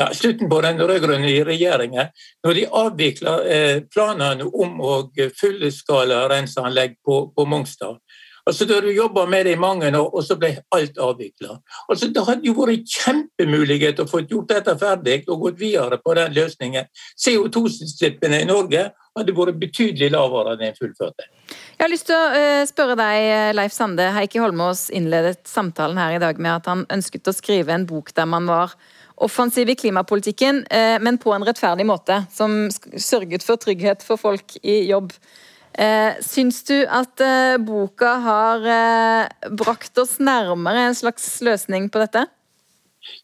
[0.00, 2.12] ja, slutten på den rød-grønne regjeringen,
[2.44, 4.94] når de avvikla eh, planene om å
[5.38, 8.00] fullskala renseanlegg på, på Mongstad.
[8.46, 11.54] Altså, Da du jobba med det i mange år, og så ble alt avvikla.
[11.88, 16.12] Altså, det hadde jo vært kjempemulighet å få gjort dette ferdig og gått videre på
[16.18, 16.90] den løsningen.
[17.24, 21.30] CO2-utslippene i Norge hadde vært betydelig lavere enn en fullførte.
[21.78, 24.10] Jeg har lyst til å eh, spørre deg, Leif Sande.
[24.12, 28.12] Heikki Holmås innledet samtalen her i dag med at han ønsket å skrive en bok
[28.12, 28.76] der man var
[29.16, 32.24] offensiv i klimapolitikken, eh, men på en rettferdig måte.
[32.32, 35.12] Som sørget for trygghet for folk i jobb.
[35.74, 38.66] Eh, Syns du at eh, boka har
[39.50, 42.26] brakt oss nærmere en slags løsning på dette?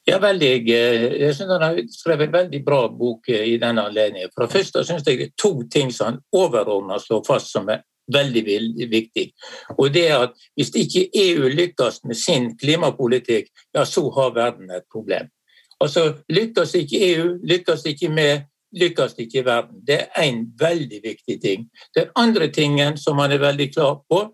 [0.05, 0.48] Ja, veldig.
[0.68, 4.29] Jeg synes Han har skrevet en veldig bra bok i denne anledningen.
[4.35, 7.70] For det første synes jeg det er to ting som han overordnet slår fast som
[7.72, 7.81] er
[8.12, 8.42] veldig
[8.90, 9.31] viktig.
[9.79, 14.70] Og det er at Hvis ikke EU lykkes med sin klimapolitikk, ja, så har verden
[14.70, 15.31] et problem.
[15.80, 19.80] Altså, Lykkes ikke EU, lykkes ikke med lykkes ikke verden.
[19.86, 21.68] Det er en veldig viktig ting.
[21.96, 24.28] Den andre tingen som han er veldig klar på,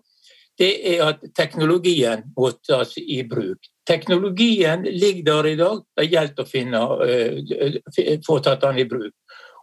[0.57, 3.69] det er at teknologien må tas i bruk.
[3.87, 9.13] Teknologien ligger der i dag, det gjelder å finne, eh, få tatt den i bruk.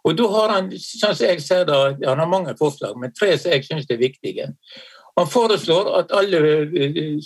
[0.05, 3.39] Og da har han, sånn som jeg ser det, han har mange forslag, men tre
[3.39, 4.53] som jeg syns er viktige.
[5.19, 7.19] Han foreslår at alle eh,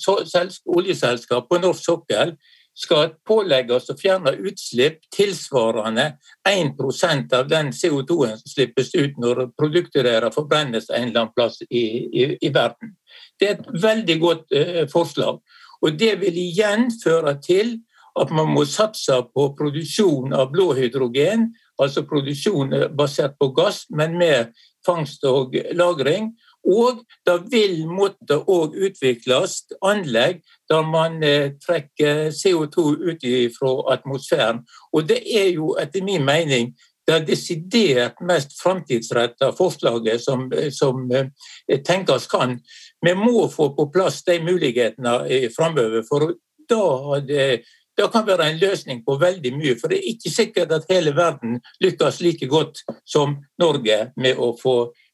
[0.67, 2.37] oljeselskap på norsk sokkel
[2.79, 6.13] skal pålegges å fjerne utslipp tilsvarende
[6.47, 11.59] 1% av den CO2-en som slippes ut når produkter deres forbrennes en eller annen plass
[11.67, 12.95] i, i, i verden.
[13.41, 15.43] Det er et veldig godt eh, forslag.
[15.83, 17.79] Og det vil igjen føre til
[18.19, 21.49] at man må satse på produksjon av blå hydrogen,
[21.83, 24.55] altså produksjon eh, basert på gass, men med
[24.87, 26.33] fangst og lagring.
[26.67, 33.25] Og det vil måtte òg utvikles anlegg der man eh, trekker CO2 ut
[33.57, 34.65] fra atmosfæren.
[34.93, 36.75] Og det er jo etter min mening
[37.09, 42.59] det desidert mest framtidsretta forslaget som, som eh, tenkes kan.
[43.05, 46.35] Vi må få på plass de mulighetene eh, framover, for
[46.69, 47.49] da det,
[47.97, 49.77] det kan være en løsning på veldig mye.
[49.81, 54.53] For det er ikke sikkert at hele verden lykkes like godt som Norge med å
[54.61, 55.08] få, eh,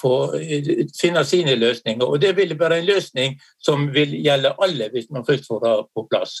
[0.00, 2.06] få eh, finne sine løsninger.
[2.06, 5.76] Og det vil være en løsning som vil gjelde alle, hvis man først får det
[5.94, 6.40] på plass.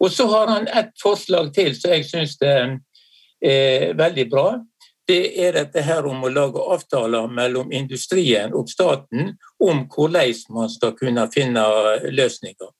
[0.00, 4.60] Og så har han et forslag til som jeg syns er veldig bra.
[5.08, 10.70] det er dette her om å lage avtaler mellom industrien og staten om hvordan man
[10.70, 11.64] skal kunne finne
[12.10, 12.70] løsninger.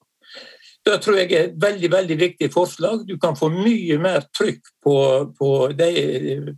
[0.82, 3.04] Det tror jeg er et veldig veldig viktig forslag.
[3.06, 4.96] Du kan få mye mer trykk på,
[5.38, 5.90] på, det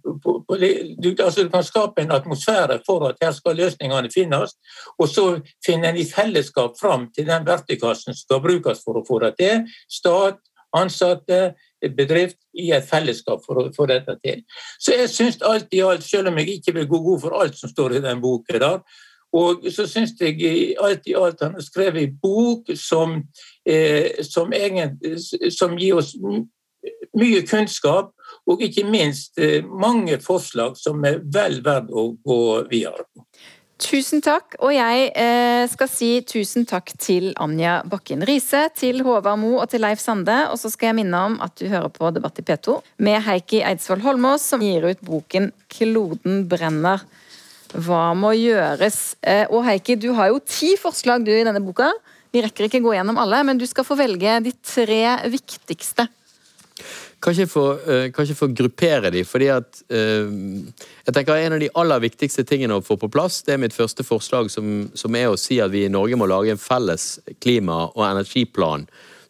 [0.00, 4.56] på, på du, altså du, kan skape en atmosfære for at her skal løsningene finnes.
[4.98, 5.26] Og så
[5.66, 9.34] finner en i fellesskap fram til den verktøykassen som skal brukes for å få det
[9.42, 9.64] til.
[9.92, 10.40] Stat,
[10.74, 11.54] ansatte,
[11.96, 14.40] bedrift i et fellesskap for å få dette til.
[14.80, 17.58] Så jeg syns alt i alt, selv om jeg ikke vil gå god for alt
[17.58, 18.80] som står i den der,
[19.34, 23.16] og så syns jeg alt i alt han har skrevet en bok som,
[24.28, 24.98] som, egen,
[25.50, 26.12] som, gir oss
[27.16, 28.12] mye kunnskap,
[28.50, 33.24] og ikke minst eh, mange forslag som er vel verdt å gå videre på.
[33.84, 39.40] Tusen takk, og jeg eh, skal si tusen takk til Anja Bakken Riise, til Håvard
[39.42, 40.36] Mo og til Leif Sande.
[40.52, 43.64] Og så skal jeg minne om at du hører på Debatt i P2 med Heikki
[43.66, 47.02] Eidsvoll Holmås, som gir ut boken 'Kloden brenner'.
[47.74, 49.16] Hva må gjøres?
[49.26, 51.90] Eh, og Heikki, du har jo ti forslag du i denne boka.
[52.34, 56.08] Vi rekker ikke gå gjennom alle, men du skal få velge de tre viktigste.
[57.24, 60.32] Få, uh, kanskje få gruppere de, fordi at uh,
[61.06, 63.76] jeg tenker En av de aller viktigste tingene å få på plass, det er mitt
[63.76, 67.22] første forslag, som, som er å si at vi i Norge må lage en felles
[67.40, 68.84] klima- og energiplan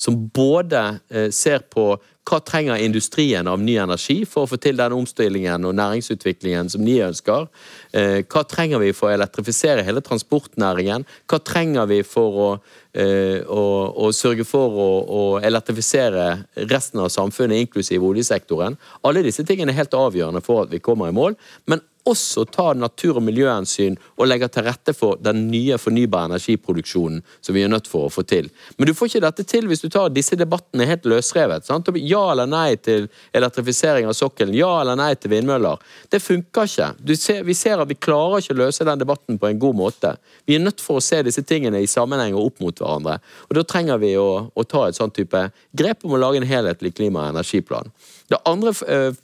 [0.05, 0.83] som både
[1.15, 5.67] uh, ser på hva trenger industrien av ny energi for å få til den omstillingen
[5.69, 7.49] og næringsutviklingen som de ønsker?
[7.93, 11.05] Eh, hva trenger vi for å elektrifisere hele transportnæringen?
[11.29, 12.49] Hva trenger vi for å,
[12.97, 13.65] eh, å,
[14.07, 16.29] å sørge for å, å, elektrifisere
[16.73, 18.79] resten av samfunnet, inklusiv oljesektoren?
[19.05, 21.37] Alle disse tingene er helt avgjørende for at vi kommer i mål.
[21.67, 27.23] men også tar natur- og miljøhensyn og legger til rette for den nye fornybare energiproduksjonen
[27.41, 28.51] som vi er nødt for å få til.
[28.77, 31.67] Men du får ikke dette til hvis du tar disse debattene helt løsrevet.
[31.67, 31.89] Sant?
[31.97, 35.81] Ja eller nei til elektrifisering av sokkelen, ja eller nei til vindmøller.
[36.13, 36.91] Det funker ikke.
[37.17, 40.15] Ser, vi ser at vi klarer ikke å løse den debatten på en god måte.
[40.45, 43.21] Vi er nødt for å se disse tingene i sammenheng og opp mot hverandre.
[43.49, 46.49] Og Da trenger vi å, å ta et sånn type grep om å lage en
[46.49, 47.93] helhetlig klima- og energiplan.
[48.33, 49.17] Det andre eh,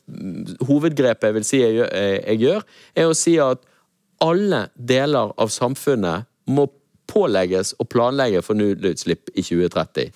[0.69, 3.63] hovedgrepet jeg vil si jeg, jeg, jeg gjør, er å si at
[4.21, 6.67] alle deler av samfunnet må
[7.11, 10.13] pålegges å planlegge for nullutslipp i 2030.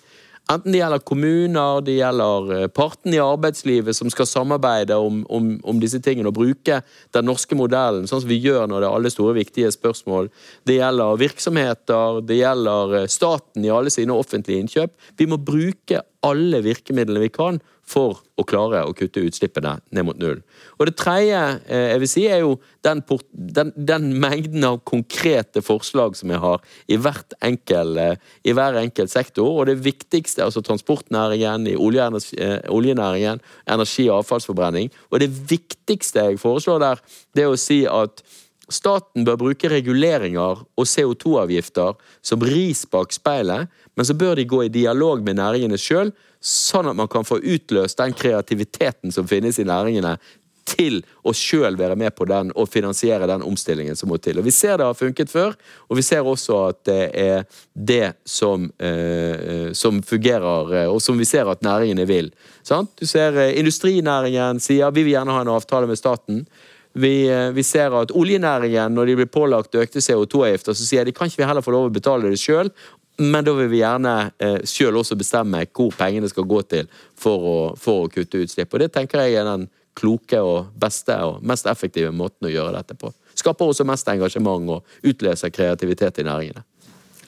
[0.53, 5.47] Enten det gjelder kommuner, det gjelder eh, partene i arbeidslivet som skal samarbeide om, om,
[5.65, 6.83] om, disse tingene og bruke
[7.17, 10.29] den norske modellen, sånn som vi gjør når det er alle store, viktige spørsmål.
[10.69, 14.93] Det gjelder virksomheter, det gjelder eh, staten i alle sine offentlige innkjøp.
[15.17, 20.19] Vi må bruke alle virkemidlene vi kan for å klare å kutte utslippene ned mot
[20.19, 20.41] null.
[20.79, 25.63] Og Det tredje eh, jeg vil si er jo den, den, den, mengden av konkrete
[25.65, 26.99] forslag som jeg har i,
[27.45, 29.51] enkel, eh, i hver enkelt sektor.
[29.61, 34.91] Og det viktigste, altså transportnæringen, i eh, oljenæringen, energi- og avfallsforbrenning.
[35.13, 37.05] Og det viktigste jeg foreslår der,
[37.37, 38.25] det er å si at
[38.73, 44.63] Staten bør bruke reguleringer og CO2-avgifter som ris bak speilet, men så bør de gå
[44.65, 49.59] i dialog med næringene sjøl, sånn at man kan få utløst den kreativiteten som finnes
[49.59, 50.19] i næringene,
[50.65, 54.41] til å sjøl være med på den og finansiere den omstillingen som må til.
[54.41, 55.55] Og Vi ser det har funket før,
[55.89, 61.19] og vi ser også at det er det som, eh, som fungerer, eh, og som
[61.19, 62.33] vi ser at næringene vil.
[62.63, 62.91] Sant?
[62.97, 66.47] Du ser eh, Industrinæringen sier vi vil gjerne ha en avtale med staten.
[66.95, 71.13] Vi, eh, vi, ser at oljenæringen, når de blir pålagt økte CO2-avgifter, så sier de
[71.13, 72.71] kan ikke vi heller få lov å betale det sjøl,
[73.17, 77.47] men da vil vi gjerne eh, sjøl også bestemme hvor pengene skal gå til for
[77.47, 78.75] å, for å, kutte utslipp.
[78.75, 82.75] Og Det tenker jeg er den kloke og beste og mest effektive måten å gjøre
[82.81, 83.13] dette på.
[83.39, 86.65] Skaper også mest engasjement og utløser kreativitet i næringene.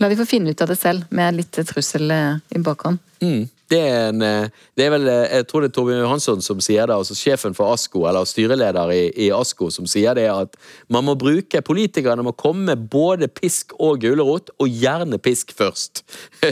[0.03, 2.99] La de få finne ut av det selv, med litt trussel eh, i bakhånd.
[3.23, 3.47] Mm.
[3.67, 4.49] Det er, en, eh,
[4.79, 7.55] det er vel, eh, Jeg tror det er Torbjørn Johansson som sier det, altså sjefen
[7.55, 10.55] for ASKO, eller styreleder i, i ASKO, som sier det at
[10.89, 16.05] man må bruke Politikerne må komme med både pisk og gulrot, og gjerne pisk først.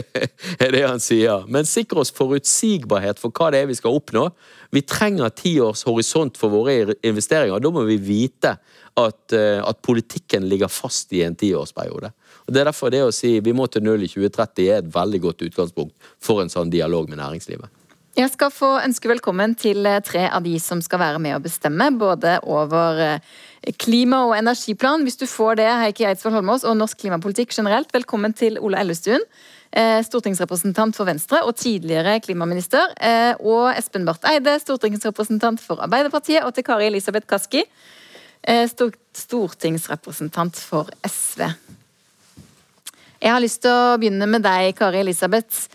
[0.63, 1.47] er det han sier.
[1.47, 4.27] Men sikre oss forutsigbarhet for hva det er vi skal oppnå.
[4.75, 7.63] Vi trenger ti års horisont for våre investeringer.
[7.63, 8.57] Da må vi vite
[8.99, 12.11] at, at politikken ligger fast i en tiårsperiode.
[12.45, 14.93] Og Det er derfor det å si vi må til null i 2030 er et
[14.93, 17.69] veldig godt utgangspunkt for en sånn dialog med næringslivet.
[18.15, 21.41] Jeg skal få ønske velkommen til eh, tre av de som skal være med å
[21.43, 23.19] bestemme, både over eh,
[23.81, 27.91] klima- og energiplan, hvis du får det, Heikki Eidsvoll Holmås, og norsk klimapolitikk generelt.
[27.91, 29.19] Velkommen til Ola Ellestuen,
[29.75, 32.95] eh, stortingsrepresentant for Venstre og tidligere klimaminister.
[33.43, 37.67] Og Espen Barth Eide, stortingsrepresentant for Arbeiderpartiet, og til Kari Elisabeth Kaski,
[39.25, 41.49] stortingsrepresentant for SV.
[43.21, 45.67] Jeg har lyst til å begynne med deg, Kari Elisabeth.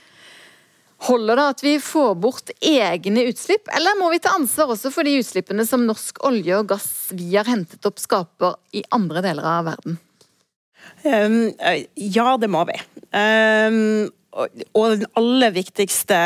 [1.09, 5.09] Holder det at vi får bort egne utslipp, eller må vi ta ansvar også for
[5.09, 9.49] de utslippene som norsk olje og gass vi har hentet opp, skaper i andre deler
[9.49, 9.97] av verden?
[11.05, 11.39] Um,
[11.97, 12.77] ja, det må vi.
[13.17, 16.17] Um, og den aller viktigste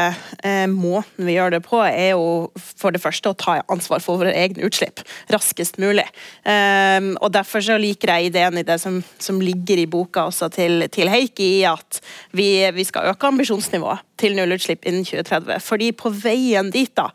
[0.45, 4.21] eh, måten vi gjør det på, er jo for det første å ta ansvar for
[4.21, 5.00] våre egne utslipp
[5.33, 6.05] raskest mulig.
[6.44, 10.50] Um, og Derfor så liker jeg ideen i det som, som ligger i boka også
[10.52, 12.02] til, til Heikki, at
[12.37, 15.60] vi, vi skal øke ambisjonsnivået til nullutslipp innen 2030.
[15.65, 17.06] Fordi på veien dit, da,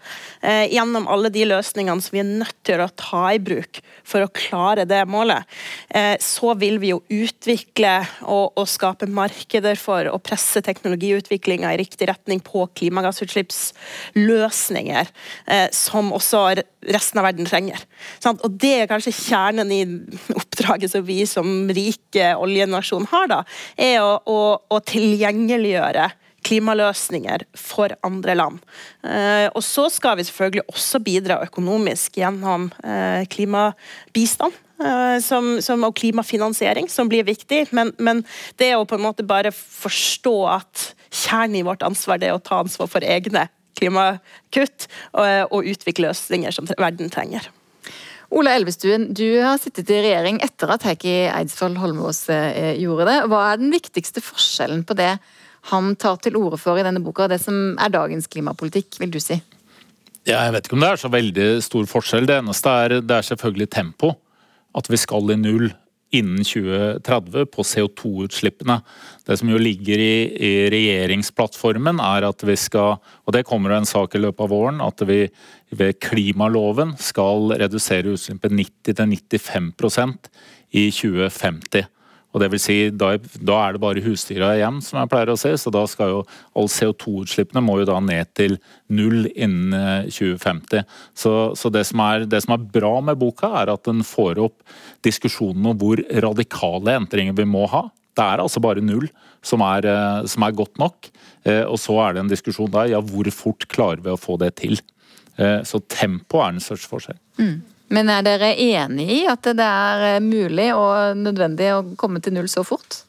[0.42, 4.22] eh, gjennom alle de løsningene som vi er nødt til å ta i bruk for
[4.22, 5.44] å klare det målet,
[5.90, 11.78] eh, så vil vi jo utvikle og, og skape markeder for å presse teknologiutviklinga i
[11.82, 15.06] riktig retning på klimagassutslippsløsninger,
[15.48, 17.80] eh, som også resten av verden trenger.
[18.30, 19.82] Og det er kanskje kjernen i
[20.36, 23.40] oppdraget som vi som rike oljenasjon har, da,
[23.78, 26.10] er å, å, å tilgjengeliggjøre
[26.46, 28.64] klimaløsninger for andre land.
[29.04, 34.56] Eh, og så skal vi selvfølgelig også bidra økonomisk gjennom eh, klimabistand.
[34.80, 37.66] Eh, som, som, og klimafinansiering, som blir viktig.
[37.76, 38.24] Men, men,
[38.62, 42.44] det å på en måte bare forstå at kjernen i vårt ansvar det er å
[42.44, 47.48] ta ansvar for egne klimakutt og, og utvikle løsninger som verden trenger.
[48.30, 52.28] Ola Elvestuen, du har sittet i regjering etter at Heikki Eidsvoll Holmås
[52.78, 53.16] gjorde det.
[53.32, 55.16] Hva er den viktigste forskjellen på det
[55.72, 59.20] han tar til orde for i denne boka, det som er dagens klimapolitikk, vil du
[59.24, 59.40] si?
[60.28, 62.28] Ja, jeg vet ikke om det er så veldig stor forskjell.
[62.30, 64.14] Det eneste er, det er selvfølgelig tempo.
[64.78, 65.72] At vi skal i null
[66.16, 68.80] innen 2030 på CO2-utslippene.
[69.26, 73.90] Det som jo ligger i, i, regjeringsplattformen, er at vi skal, og det kommer en
[73.90, 75.22] sak i løpet av våren, at vi
[75.70, 78.56] ved klimaloven skal redusere utslippet
[78.90, 80.32] 90-95%
[80.78, 81.86] i 2050.
[82.30, 85.38] Og det vil si, da, da er det bare husdyra igjen, som jeg pleier å
[85.40, 85.50] si.
[85.58, 86.20] Så da skal jo
[86.54, 88.60] alle CO2-utslippene må jo da ned til
[88.94, 89.74] null innen
[90.06, 90.84] 2050.
[90.84, 94.04] Eh, så, så det, som er, det, som er, bra med boka, er at den
[94.06, 94.60] får opp
[95.06, 97.88] diskusjonen om hvor radikale endringer vi må ha.
[98.18, 99.08] Det er altså bare null
[99.46, 101.10] som er, eh, som er godt nok.
[101.50, 104.38] Eh, og så er det en diskusjon der ja, hvor fort klarer vi å få
[104.42, 104.78] det til.
[105.40, 107.20] Så tempo er den største forskjellen.
[107.40, 107.79] Mm.
[107.94, 112.36] Men er dere enig i at det er eh, mulig og nødvendig å komme til
[112.38, 113.02] null så fort?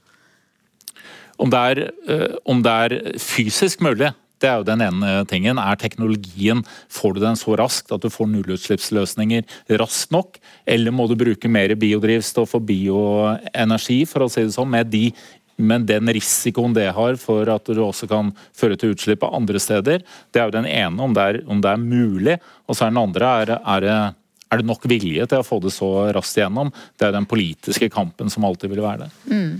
[1.40, 5.60] Om det er, eh, om det er fysisk mulig, det er jo den ene tingen.
[5.60, 9.44] Er teknologien Får du den så raskt at du får nullutslippsløsninger
[9.80, 10.40] raskt nok?
[10.64, 15.10] Eller må du bruke mer biodrivstoff og bioenergi, for å si det sånn, med, de,
[15.60, 19.60] med den risikoen det har for at du også kan føre til utslipp av andre
[19.60, 20.06] steder?
[20.32, 22.40] Det er jo den ene, om det er, om det er mulig.
[22.64, 24.00] Og så er den andre er, er det
[24.50, 26.72] er det nok vilje til å få det så raskt igjennom?
[26.98, 29.10] Det er den politiske kampen som alltid vil være det.
[29.30, 29.52] Mm.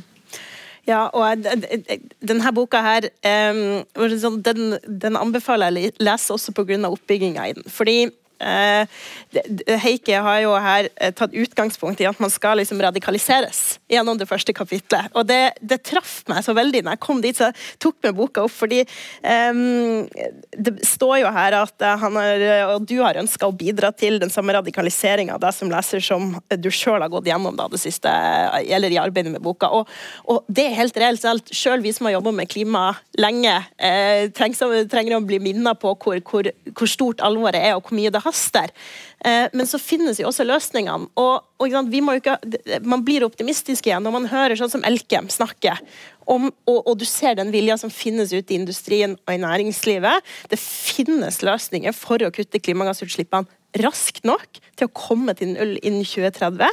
[0.88, 1.44] Ja, og
[2.24, 6.80] denne boka her, sånn, den, den anbefaler jeg å lese også pga.
[6.88, 7.66] oppbygginga i den.
[7.70, 7.98] Fordi
[8.40, 9.00] Eh,
[9.84, 14.28] Heikki har jo her eh, tatt utgangspunkt i at man skal liksom radikaliseres gjennom det
[14.30, 15.10] første kapitlet.
[15.14, 18.16] Og det, det traff meg så veldig når jeg kom dit, så jeg tok med
[18.18, 18.54] boka opp.
[18.54, 18.80] fordi
[19.22, 20.06] um,
[20.56, 24.32] det står jo her at han har, og du har ønska å bidra til den
[24.32, 28.10] samme radikaliseringa av deg som leser som du sjøl har gått gjennom da, det siste,
[28.10, 29.70] eller i arbeidet med boka.
[29.74, 29.88] Og,
[30.30, 31.52] og det er helt reelt.
[31.54, 35.94] Sjøl vi som har jobba med klima lenge, eh, trenger, trenger, å bli minnet på
[36.00, 38.72] hvor, hvor, hvor stort alvoret er, og hvor mye det har haster.
[39.26, 41.10] Eh, men så finnes jo også løsningene.
[41.20, 42.38] og, og ikke,
[42.82, 45.76] Man blir optimistisk igjen når man hører sånn som Elkem snakke.
[46.30, 50.26] Om, og, og, du ser den vilja som finnes ute i industrien og i næringslivet.
[50.50, 56.02] Det finnes løsninger for å kutte klimagassutslippene raskt nok til å komme til null innen
[56.02, 56.70] 2030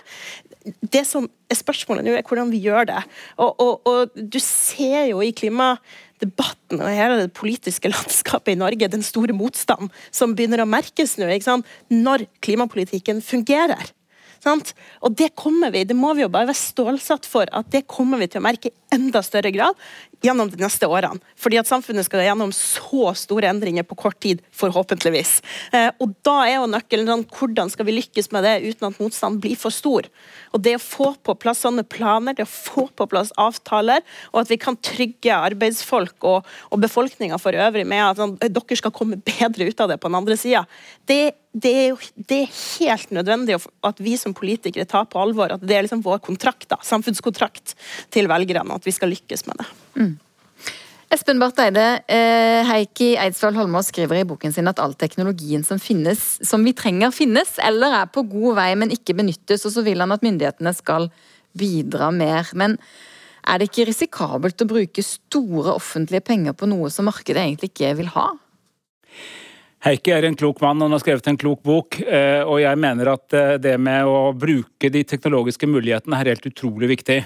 [0.81, 2.99] det som er spørsmålet nå, er hvordan vi gjør det.
[3.39, 5.75] Og, og, og du ser jo i klima
[6.23, 11.17] debatten og hele det politiske landskapet i Norge, den store motstanden som begynner å merkes
[11.19, 11.29] nå,
[11.93, 13.93] når klimapolitikken fungerer.
[14.43, 14.73] Sant?
[15.01, 18.21] Og det kommer vi, det må vi jo bare være stålsatt for at det kommer
[18.21, 19.77] vi til å merke i enda større grad
[20.25, 21.21] gjennom de neste årene.
[21.37, 25.37] Fordi at samfunnet skal gjennom så store endringer på kort tid, forhåpentligvis.
[25.75, 28.99] Eh, og da er jo nøkkelen sånn, hvordan skal vi lykkes med det uten at
[29.01, 30.09] motstanden blir for stor.
[30.55, 34.43] Og det å få på plass sånne planer, det å få på plass avtaler, og
[34.43, 38.95] at vi kan trygge arbeidsfolk og, og befolkninga for øvrig med at sånn, dere skal
[38.95, 40.63] komme bedre ut av det på den andre sida,
[41.09, 41.21] det,
[41.53, 41.99] det, er jo
[42.29, 46.03] det er helt nødvendig at vi som politikere tar på alvor at det er liksom
[46.05, 47.75] vår kontrakt, da, samfunnskontrakt
[48.13, 49.69] til velgerne, at vi skal lykkes med det.
[49.97, 50.16] Mm.
[51.07, 55.79] Espen Barth Eide, eh, Heikki Eidsvoll Holmås skriver i boken sin at all teknologien som
[55.79, 59.63] finnes, som vi trenger, finnes, eller er på god vei, men ikke benyttes.
[59.63, 61.07] Og så vil han at myndighetene skal
[61.55, 62.51] bidra mer.
[62.53, 62.77] Men
[63.47, 67.93] Er det ikke risikabelt å bruke store offentlige penger på noe som markedet egentlig ikke
[67.95, 68.25] vil ha?
[69.85, 71.99] Heikki er en klok mann, han har skrevet en klok bok.
[72.01, 76.47] Eh, og jeg mener at eh, det med å bruke de teknologiske mulighetene er helt
[76.49, 77.19] utrolig viktig.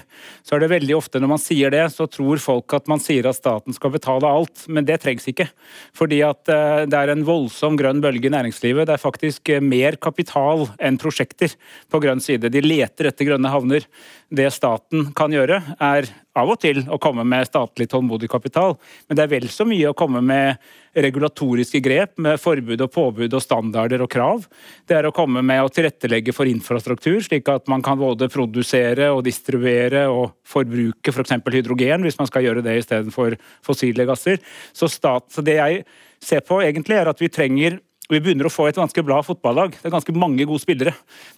[0.44, 3.24] Så er det veldig ofte når man sier det, så tror folk at man sier
[3.30, 4.66] at staten skal betale alt.
[4.68, 5.48] Men det trengs ikke.
[5.96, 8.84] Fordi at eh, det er en voldsom grønn bølge i næringslivet.
[8.90, 11.56] Det er faktisk mer kapital enn prosjekter
[11.88, 12.52] på grønn side.
[12.52, 13.88] De leter etter grønne havner.
[14.28, 18.78] Det staten kan gjøre, er av og til å komme med statlig tålmodig kapital,
[19.08, 20.62] men det er vel så mye å komme med
[20.94, 24.46] regulatoriske grep med forbud og påbud og standarder og krav.
[24.88, 29.08] Det er å komme med å tilrettelegge for infrastruktur, slik at man kan både produsere
[29.14, 31.38] og distribuere og forbruke f.eks.
[31.42, 34.42] For hydrogen, hvis man skal gjøre det istedenfor fossile gasser.
[34.76, 35.84] Så, stat, så det jeg
[36.22, 37.80] ser på egentlig er at vi trenger
[38.12, 39.76] vi begynner å få et ganske bra fotballag.
[39.78, 40.94] Det er ganske mange gode spillere.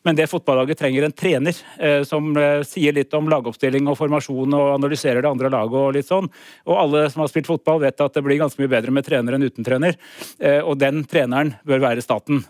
[0.07, 4.57] Men det fotballaget trenger en trener eh, som eh, sier litt om lagoppstilling og formasjon
[4.59, 6.31] og analyserer det andre laget og litt sånn.
[6.69, 9.37] Og alle som har spilt fotball vet at det blir ganske mye bedre med trener
[9.37, 9.99] enn uten trener.
[10.39, 12.43] Eh, og den treneren bør være staten.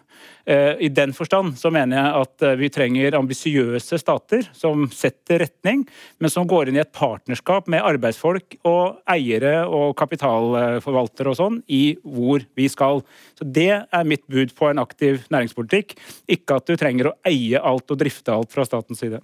[0.46, 5.40] Eh, I den forstand så mener jeg at eh, vi trenger ambisiøse stater som setter
[5.46, 5.86] retning,
[6.20, 11.56] men som går inn i et partnerskap med arbeidsfolk og eiere og kapitalforvaltere og sånn
[11.72, 13.00] i hvor vi skal.
[13.38, 15.96] Så Det er mitt bud på en aktiv næringspolitikk.
[16.36, 19.22] Ikke at du trenger å eie alt og drifte alt fra statens side.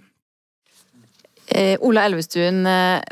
[1.51, 2.65] Eh, Ola Elvestuen,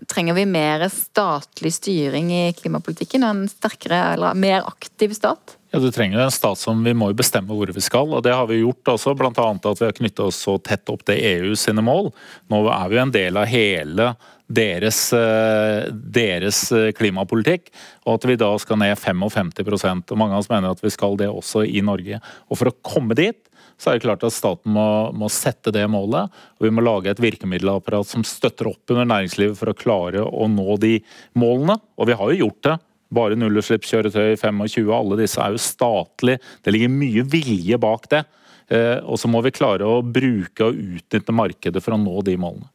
[0.09, 3.27] trenger vi mer statlig styring i klimapolitikken?
[3.27, 5.58] En sterkere eller mer aktiv stat?
[5.71, 8.23] Ja, Du trenger jo en stat som vi må jo bestemme hvor vi skal, og
[8.25, 9.13] det har vi gjort også.
[9.19, 9.33] Bl.a.
[9.37, 12.09] at vi har knyttet oss så tett opp til EU sine mål.
[12.49, 14.15] Nå er vi en del av hele
[14.49, 17.69] deres, eh, deres eh, klimapolitikk,
[18.07, 21.21] og at vi da skal ned 55 og Mange av oss mener at vi skal
[21.21, 22.23] det også i Norge.
[22.49, 23.45] Og For å komme dit
[23.79, 26.33] så er det klart at staten må, må, sette det målet.
[26.59, 30.49] og Vi må lage et virkemiddelapparat som støtter opp under næringslivet for å klare å
[30.51, 30.97] nå de
[31.39, 31.77] målene.
[32.01, 32.79] Og vi har jo gjort det
[33.15, 36.43] bare nullutslippskjøretøy 25, alle disse er jo statlige.
[36.65, 38.25] Det ligger mye vilje bak det.
[38.69, 42.37] Eh, og så må vi klare å bruke og utnytte markedet for å nå de
[42.41, 42.69] målene.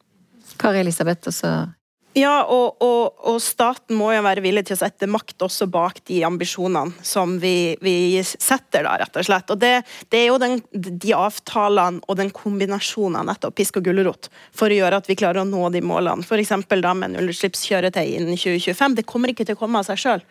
[0.58, 1.52] Kari Elisabeth, og så
[2.14, 5.98] ja, og, og, og, staten må jo være villig til å sette makt også bak
[6.06, 9.50] de ambisjonene som vi, vi setter, da, rett og slett.
[9.50, 9.72] Og det,
[10.14, 14.70] det er jo den, de avtalene og den kombinasjonen av nettopp pisk og gulrot for
[14.70, 16.22] å gjøre at vi klarer å nå de målene.
[16.22, 16.52] F.eks.
[16.70, 18.94] da med nullutslippskjøretøy innen 2025.
[19.00, 20.22] Det kommer ikke til å komme av seg sjøl.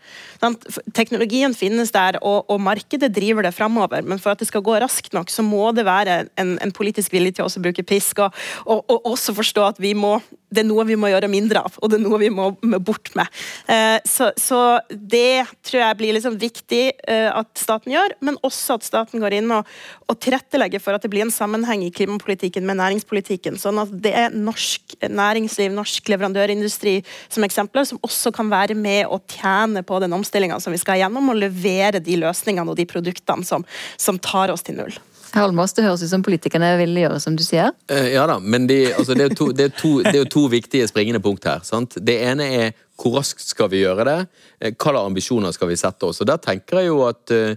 [0.96, 4.08] Teknologien finnes der, og, og, markedet driver det framover.
[4.08, 7.12] Men for at det skal gå raskt nok, så må det være en, en politisk
[7.12, 8.40] vilje til å bruke pisk, og,
[8.88, 10.16] og også forstå at vi må
[10.54, 12.52] det er noe vi må gjøre mindre av, og det er noe vi må
[12.84, 13.30] bort med.
[13.72, 18.78] Eh, så, så det tror jeg blir liksom viktig eh, at staten gjør, men også
[18.78, 19.70] at staten går inn og,
[20.10, 23.58] og tilrettelegger for at det blir en sammenheng i klimapolitikken med næringspolitikken.
[23.62, 29.08] Sånn at det er norsk næringsliv, norsk leverandørindustri som eksempler, som også kan være med
[29.08, 32.90] og tjene på den omstillinga som vi skal gjennom, og levere de løsningene og de
[32.90, 33.66] produktene som,
[33.98, 35.02] som tar oss til null.
[35.34, 37.74] Holmås, det høres ut som politikerne vil gjøre som du sier?
[37.90, 40.32] Uh, ja da, men de, altså, det, er to, det, er to, det, er jo
[40.36, 41.64] to viktige springende punkt her.
[41.66, 41.98] Sant?
[41.98, 44.20] Det ene er hvor raskt skal vi gjøre det?
[44.62, 46.22] Eh, hva slags ambisjoner skal vi sette oss?
[46.22, 47.56] Og Der tenker jeg jo at uh,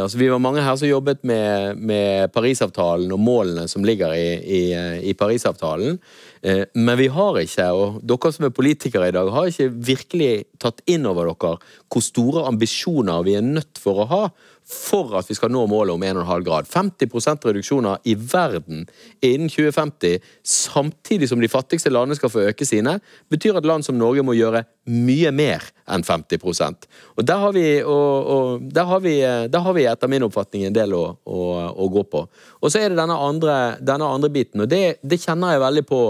[0.00, 4.38] altså Vi var mange her som jobbet med, med Parisavtalen og målene som ligger i,
[4.40, 4.62] i,
[5.10, 6.00] i Parisavtalen.
[6.40, 10.32] Uh, men vi har ikke, og dere som er politikere i dag, har ikke virkelig
[10.62, 11.56] tatt inn over dere
[11.92, 14.22] hvor store ambisjoner vi er nødt for å ha
[14.66, 16.66] for at vi skal nå målet om 1,5 grad.
[16.66, 18.86] 50 reduksjoner i verden
[19.22, 22.98] innen 2050, samtidig som de fattigste landene skal få øke sine,
[23.30, 26.86] betyr at land som Norge må gjøre mye mer enn 50%
[27.16, 30.66] Og Der har vi, og, og der har vi, der har vi etter min oppfatning
[30.66, 32.26] en del å, å, å gå på.
[32.60, 35.86] Og så er det denne andre, denne andre biten, og det, det kjenner jeg veldig
[35.86, 36.06] på.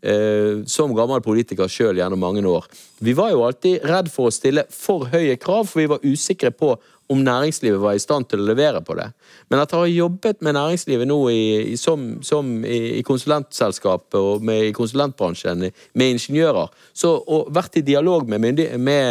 [0.00, 2.64] Uh, som gammel politiker sjøl gjennom mange år.
[3.04, 6.48] Vi var jo alltid redd for å stille for høye krav, for vi var usikre
[6.56, 6.70] på
[7.10, 9.08] om næringslivet var i stand til å levere på det.
[9.50, 11.42] Men etter å ha jobbet med næringslivet nå i,
[11.72, 15.66] i som, som i, i, konsulentselskapet og med, i konsulentbransjen,
[15.98, 18.62] med ingeniører, så, og vært i dialog med, med,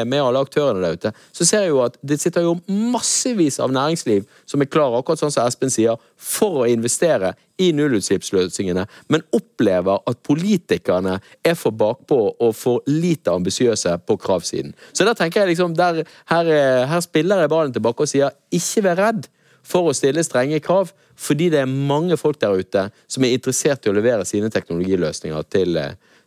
[0.07, 3.75] med, alle aktørene der ute, så ser jeg jo at det sitter jo massevis av
[3.75, 9.23] næringsliv som er klar, akkurat sånn som Espen sier, for å investere i nullutslippsløsningene, men
[9.35, 14.71] opplever at politikerne er for bakpå og for lite ambisiøse på kravsiden.
[14.93, 16.51] Så der tenker jeg liksom, der, her,
[16.87, 19.29] her spiller jeg ballen tilbake og sier ikke vær redd
[19.65, 23.85] for å stille strenge krav, fordi det er mange folk der ute som er interessert
[23.85, 25.79] i å levere sine teknologiløsninger til,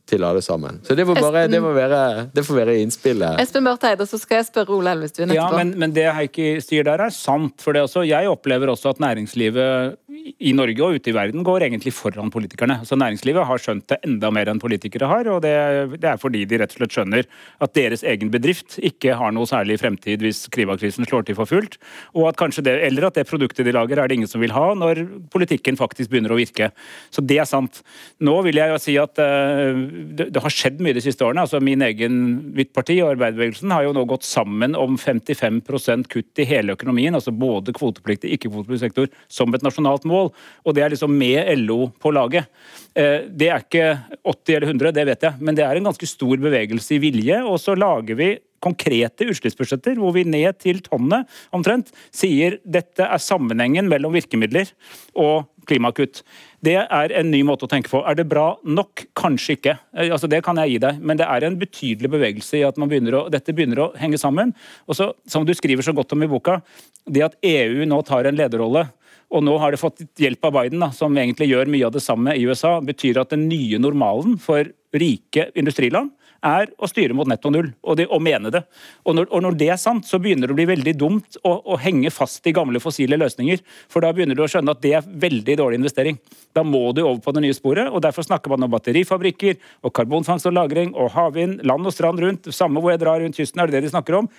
[0.09, 0.83] til alle sammen.
[0.85, 2.03] Så det får, bare, det får være,
[2.35, 3.41] det får være innspillet.
[3.43, 5.41] Espen Barth Eide, så skal jeg spørre Ole Elvestuen etterpå.
[5.41, 7.57] Ja, men, men, det Heikki sier der, er sant.
[7.63, 11.65] For det også, jeg opplever også at næringslivet i Norge og ute i verden går
[11.67, 12.79] egentlig foran politikerne.
[12.83, 15.53] Altså Næringslivet har skjønt det enda mer enn politikere har, og det,
[15.95, 17.29] det, er fordi de rett og slett skjønner
[17.65, 21.79] at deres egen bedrift ikke har noe særlig fremtid hvis klimakrisen slår til for fullt,
[22.19, 24.73] og at det, eller at det produktet de lager er det ingen som vil ha
[24.79, 26.73] når politikken faktisk begynner å virke.
[27.15, 27.83] Så det er sant.
[28.21, 31.47] Nå vil jeg jo si at uh, det, det, har skjedd mye de siste årene.
[31.47, 32.19] altså Min egen,
[32.57, 37.15] mitt parti og arbeiderbevegelsen har jo nå gått sammen om 55% kutt i hele økonomien,
[37.15, 40.33] altså både kvotepliktig og ikke-kvotepliktig sektor, som et nasjonalt mål.
[40.67, 42.49] Og det er liksom med LO på laget.
[42.93, 43.87] Uh, det er ikke
[44.23, 47.43] 80 eller 100, det vet jeg, men det er en ganske stor bevegelse i vilje.
[47.49, 48.33] Og så lager vi
[48.63, 54.71] konkrete utslippsbudsjetter, hvor vi ned til tonnet omtrent sier dette er sammenhengen mellom virkemidler
[55.19, 56.23] og klimakutt.
[56.63, 58.01] Det er en ny måte å tenke på.
[58.07, 59.05] Er det bra nok?
[59.19, 59.77] Kanskje ikke.
[59.95, 62.79] Eh, altså, det kan jeg gi deg, men det er en betydelig bevegelse i at
[62.81, 64.55] begynner å, dette begynner å henge sammen.
[64.87, 66.61] Og så, som du skriver så godt om i boka,
[67.07, 68.89] det at EU nå tar en lederrolle
[69.33, 72.05] og nå har de fått hjelp av Biden, da, som egentlig gjør mye av det
[72.05, 76.13] samme i USA, betyr at den nye normalen for rike industriland
[76.43, 78.65] er å styre mot netto null, og, de, og mene det.
[79.07, 81.53] Og når, og når, det er sant, så begynner det å bli veldig dumt å,
[81.55, 83.63] å, henge fast i gamle fossile løsninger.
[83.93, 86.19] For da begynner du å skjønne at det er veldig dårlig investering.
[86.57, 89.95] Da må du over på det nye sporet, og derfor snakker man om batterifabrikker og
[89.95, 92.51] karbonfangst og -lagring og havvind, land og strand rundt.
[92.51, 94.31] Samme hvor jeg drar rundt kysten, er det det de snakker om.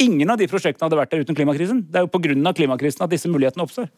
[0.00, 1.84] Ingen av de prosjektene hadde vært der uten klimakrisen.
[1.84, 2.54] Det er jo pga.
[2.56, 3.90] klimakrisen at disse mulighetene oppstår.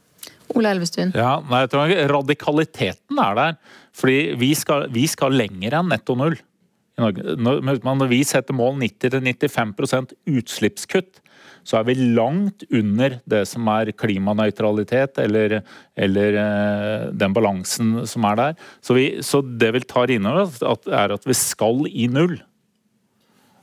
[0.53, 1.13] Ole Elvestuen.
[1.17, 1.65] Ja, nei,
[2.11, 3.59] Radikaliteten er der.
[3.97, 7.37] Fordi vi skal, vi skal lenger enn netto null i Norge.
[7.41, 11.23] Når vi setter mål 90-95% utslippskutt,
[11.63, 15.61] så er vi langt under det som er klimanøytralitet, eller,
[15.95, 18.57] eller eh, den balansen som er der.
[18.83, 22.41] Så, vi, så det vi tar inn over oss, er at vi skal i null.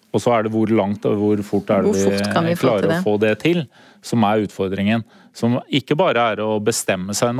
[0.09, 2.59] Og så er det hvor langt og hvor fort er det hvor fort vi, vi
[2.59, 3.63] klarer å få det til,
[4.05, 5.05] som er utfordringen.
[5.35, 7.37] Som ikke bare er å bestemme seg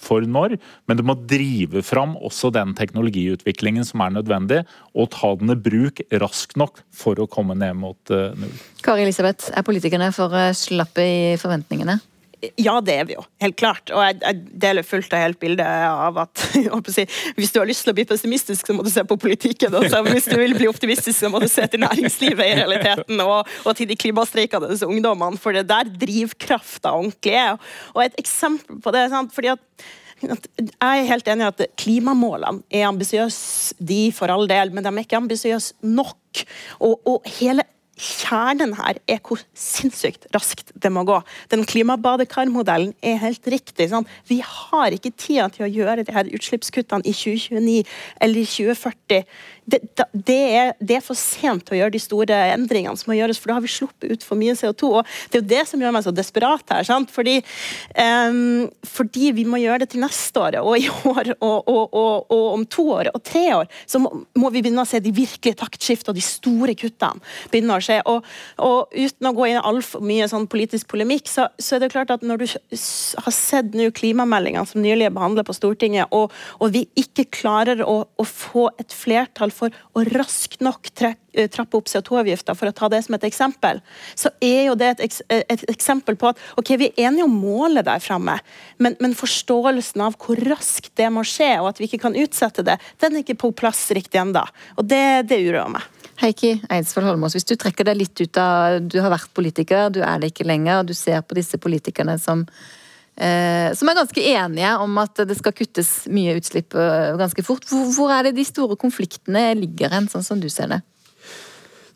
[0.00, 0.56] for når,
[0.88, 4.62] men du må drive fram også den teknologiutviklingen som er nødvendig,
[4.96, 8.56] og ta den i bruk raskt nok for å komme ned mot eh, null.
[8.82, 12.00] Kari Elisabeth, er politikerne for eh, slappe i forventningene?
[12.56, 13.22] Ja, det er vi jo.
[13.42, 13.90] Helt klart.
[13.92, 16.44] Og jeg, jeg deler fullt og helt bildet av at
[16.94, 17.04] si,
[17.36, 19.76] hvis du har lyst til å bli pessimistisk, så må du se på politikken.
[19.76, 20.00] Også.
[20.08, 23.76] hvis du vil bli optimistisk, så må du se til næringslivet i realiteten, og, og
[23.76, 25.40] til de klimastreikende ungdommene.
[25.40, 27.58] For det der drivkrafta ordentlig er.
[27.94, 29.34] Og et eksempel på det sant?
[29.36, 29.60] fordi at
[30.20, 34.92] jeg er helt enig i at klimamålene er ambisiøse, de for all del, men de
[34.92, 36.44] er ikke ambisiøse nok.
[36.80, 37.64] Og, og hele
[38.00, 41.18] kjernen her er hvor sinnssykt raskt det må gå.
[41.52, 43.90] Den klimabadekarmodellen er helt riktig.
[43.92, 44.08] Sant?
[44.28, 47.84] Vi har ikke tida til å gjøre de her utslippskuttene i 2029
[48.24, 49.24] eller i 2040
[49.66, 49.80] det,
[50.12, 53.50] det, er, det, er, for sent å gjøre de store endringene som må gjøres, for
[53.50, 54.90] da har vi sluppet ut for mye CO2.
[55.00, 56.86] og Det er jo det som gjør meg så desperat her.
[56.86, 57.12] sant?
[57.12, 57.38] Fordi,
[57.94, 62.30] um, fordi vi må gjøre det til neste år og i år og, og, og,
[62.30, 63.70] og, om to år og tre år.
[63.86, 67.20] Så må, må vi begynne å se de virkelige taktskiftene og de store kuttene
[67.52, 68.00] begynne å skje.
[68.10, 68.26] Og,
[68.90, 72.12] uten å gå inn i altfor mye sånn politisk polemikk, så, så, er det klart
[72.14, 76.32] at når du har sett nå klimameldingene som nylig er behandlet på Stortinget, og,
[76.70, 82.56] vi ikke klarer å, å få et flertall å raskt nok eh, trappe opp CO2-avgifta,
[82.56, 83.82] for å ta det som et eksempel,
[84.18, 87.36] så er jo det et, eh, et eksempel på at ok, vi er enige om
[87.42, 88.38] målet der framme,
[88.78, 92.64] men, men, forståelsen av hvor raskt det må skje, og at vi ikke kan utsette
[92.66, 94.46] det, den er ikke på plass riktig ennå.
[94.80, 95.88] Og det, det uroer meg.
[96.20, 100.02] Heikki Eidsvoll Holmås, hvis du trekker deg litt ut av Du har vært politiker, du
[100.04, 100.84] er det ikke lenger.
[100.84, 102.44] Du ser på disse politikerne som
[103.76, 107.66] som er ganske enige om at det skal kuttes mye utslipp eh, ganske fort.
[107.68, 110.80] Hvor er det de store konfliktene ligger hen, sånn som du ser det?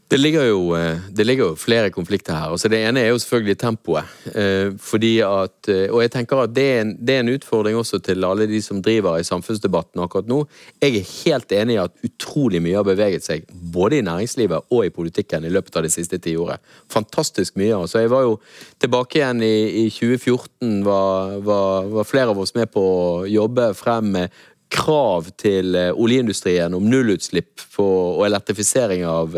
[0.09, 2.53] Det ligger, jo, eh, det ligger, jo, flere konflikter her.
[2.53, 4.11] Altså det ene er jo selvfølgelig tempoet.
[4.37, 7.79] Eh, fordi at, eh, og jeg tenker at det er, en, det er, en, utfordring
[7.81, 10.43] også til alle de som driver i samfunnsdebatten akkurat nå.
[10.85, 14.85] Jeg er helt enig i at utrolig mye har beveget seg, både i næringslivet og
[14.85, 16.61] i politikken, i løpet av det siste tiåret.
[16.93, 17.75] Fantastisk mye.
[17.75, 18.41] altså Jeg var jo
[18.79, 23.73] tilbake igjen i, i 2014, var, var, var flere av oss med på å jobbe
[23.75, 24.43] frem med
[24.75, 29.37] krav til oljeindustrien om nullutslipp og elektrifisering av,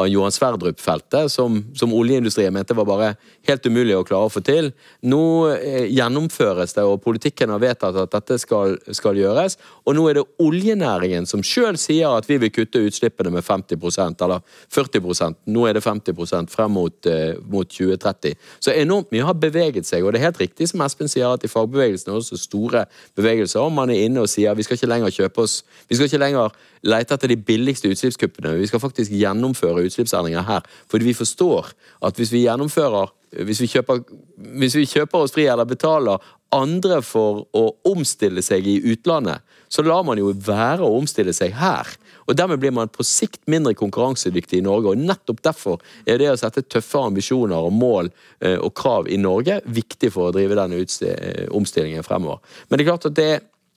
[0.00, 3.10] av Johan Sverdrup-feltet, som, som, oljeindustrien mente var bare
[3.48, 4.70] helt umulig å klare å få til.
[5.04, 5.22] Nå
[5.52, 9.58] eh, gjennomføres det, og politikken har vedtatt at dette skal, skal gjøres.
[9.84, 14.24] Og nå er det oljenæringen som sjøl sier at vi vil kutte utslippene med 50%
[14.24, 14.40] eller
[14.72, 18.38] 40% Nå er det 50% frem mot, eh, mot 2030.
[18.62, 21.44] Så enormt mye har beveget seg, og det er helt riktig som Espen sier, at
[21.44, 22.86] i fagbevegelsen er det også store
[23.18, 23.68] bevegelser.
[23.74, 26.52] Man er inne og sier vi skal ikke lenger kjøpe oss Vi skal ikke lenger
[26.86, 28.56] lete etter de billigste utslippskuppene.
[28.60, 30.66] Vi skal faktisk gjennomføre utslippsendringer her.
[30.90, 31.72] Fordi vi forstår
[32.06, 34.00] at hvis vi gjennomfører hvis vi, kjøper,
[34.58, 36.18] hvis vi kjøper oss fri eller betaler
[36.50, 41.54] andre for å omstille seg i utlandet, så lar man jo være å omstille seg
[41.54, 41.86] her.
[42.26, 44.90] Og Dermed blir man på sikt mindre konkurransedyktig i Norge.
[44.90, 48.10] og Nettopp derfor er det å sette tøffe ambisjoner og mål
[48.40, 52.42] eh, og krav i Norge viktig for å drive denne eh, omstillingen fremover.
[52.68, 53.30] Men det er klart at det,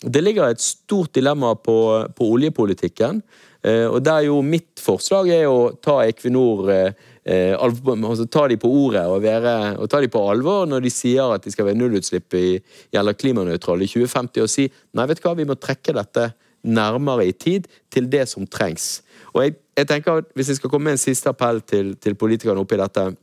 [0.03, 1.77] det ligger et stort dilemma på,
[2.15, 3.21] på oljepolitikken.
[3.63, 8.67] Eh, og der jo mitt forslag er å ta Equinor eh, altså ta de på
[8.67, 11.79] ordet og, være, og, ta de på alvor når de sier at de skal være
[11.79, 12.57] nullutslipp i,
[12.91, 16.33] eller klimanøytrale i 2050, og si nei, vet du hva, vi må trekke dette
[16.63, 19.01] nærmere i tid til det som trengs.
[19.31, 22.15] Og jeg, jeg tenker at Hvis jeg skal komme med en siste appell til, til
[22.19, 23.13] politikerne oppi dette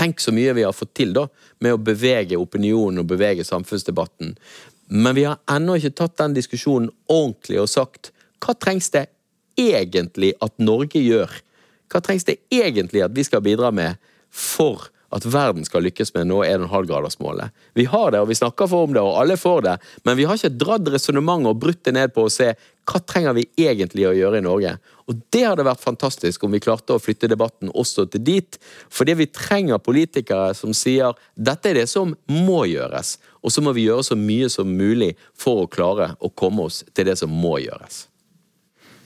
[0.00, 1.26] Tenk så mye vi har fått til da,
[1.60, 4.30] med å bevege opinionen og bevege samfunnsdebatten.
[4.90, 8.10] Men vi har ennå ikke tatt den diskusjonen ordentlig og sagt
[8.42, 9.06] hva trengs det
[9.60, 11.30] egentlig at Norge gjør?
[11.90, 16.24] Hva trengs det egentlig at vi skal bidra med for at verden skal lykkes med
[16.24, 17.54] å nå 1,5-gradersmålet?
[17.78, 19.76] Vi har det, og vi snakker for om det, og alle får det,
[20.06, 22.52] men vi har ikke dratt resonnementet og brutt det ned på å se
[22.90, 24.76] hva trenger vi egentlig å gjøre i Norge.
[25.10, 28.58] Og Det hadde vært fantastisk om vi klarte å flytte debatten også til dit.
[28.90, 33.74] Fordi vi trenger politikere som sier dette er det som må gjøres, og så må
[33.76, 37.32] vi gjøre så mye som mulig for å klare å komme oss til det som
[37.32, 38.06] må gjøres.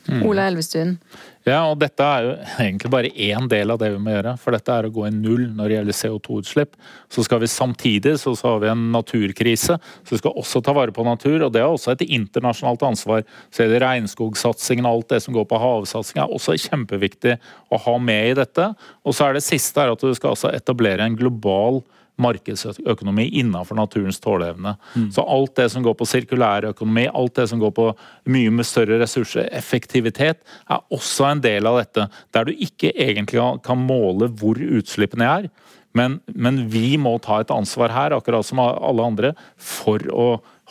[0.05, 0.20] Mm.
[0.28, 0.99] Ola Elvestuen.
[1.45, 4.35] Ja, og dette er jo egentlig bare én del av det vi må gjøre.
[4.41, 6.76] For dette er å gå i null når det gjelder CO2-utslipp.
[7.12, 10.74] Så skal vi samtidig så, så har vi en naturkrise, så vi skal også ta
[10.76, 11.47] vare på natur.
[11.47, 13.24] Og det er også et internasjonalt ansvar.
[13.53, 17.37] Så er det regnskogsatsingen og alt det som går på havsatsing er også kjempeviktig
[17.72, 18.70] å ha med i dette.
[19.05, 21.82] Og så er det siste er at du skal altså etablere en global
[22.21, 24.77] markedsøkonomi innenfor naturens tåleevne.
[24.95, 25.09] Mm.
[25.12, 27.89] Så alt det som går på sirkulær økonomi, alt det som går på
[28.31, 32.09] mye med større ressurser, effektivitet, er også en del av dette.
[32.35, 35.49] Der du ikke egentlig kan måle hvor utslippene er.
[35.95, 40.29] Men, men vi må ta et ansvar her, akkurat som alle andre, for å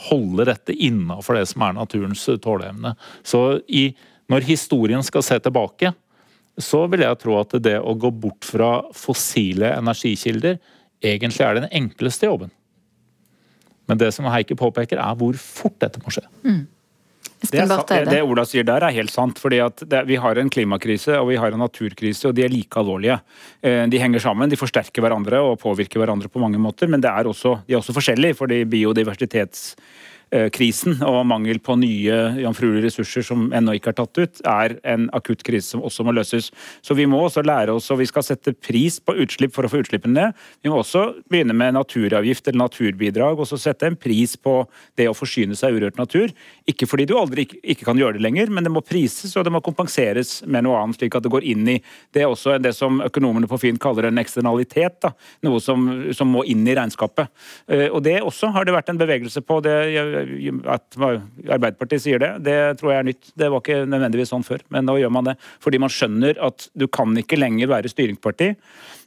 [0.09, 2.95] holde dette innenfor det som er naturens tåleevne.
[3.23, 3.91] Så i,
[4.31, 5.93] når historien skal se tilbake,
[6.59, 10.59] så vil jeg tro at det å gå bort fra fossile energikilder
[11.03, 12.51] egentlig er den enkleste jobben.
[13.89, 16.23] Men det som Heikki påpeker, er hvor fort dette må skje.
[16.45, 16.63] Mm.
[17.43, 17.63] Det,
[18.07, 19.39] det, Ola sier der er helt sant.
[19.39, 22.79] fordi det, Vi har en klimakrise og vi har en naturkrise, og de er like
[22.79, 23.17] alvorlige.
[23.61, 26.87] Eh, de henger sammen, de forsterker hverandre og påvirker hverandre på mange måter.
[26.87, 29.75] Men er også, de er også forskjellige, fordi biodiversitets
[30.53, 35.07] krisen og mangel på nye jomfruelige ressurser som ennå ikke er tatt ut, er en
[35.15, 36.49] akutt krise som også må løses.
[36.81, 39.71] Så vi må også lære oss, og vi skal sette pris på utslipp for å
[39.71, 40.41] få utslippene ned.
[40.63, 44.55] Vi må også begynne med naturavgift eller naturbidrag, og så sette en pris på
[44.99, 46.33] det å forsyne seg urørt natur.
[46.69, 49.53] Ikke fordi du aldri ikke kan gjøre det lenger, men det må prises og det
[49.53, 51.79] må kompenseres med noe annet, slik at det går inn i
[52.13, 55.13] Det er også det som økonomene på Finn kaller en eksternalitet, da.
[55.45, 57.31] noe som, som må inn i regnskapet.
[57.67, 59.59] Eh, og det også har det vært en bevegelse på.
[59.65, 59.77] det
[60.73, 63.31] at Arbeiderpartiet sier det, det tror jeg er nytt.
[63.39, 65.37] Det var ikke nødvendigvis sånn før, men nå gjør man det.
[65.63, 68.53] Fordi man skjønner at du kan ikke lenger være styringsparti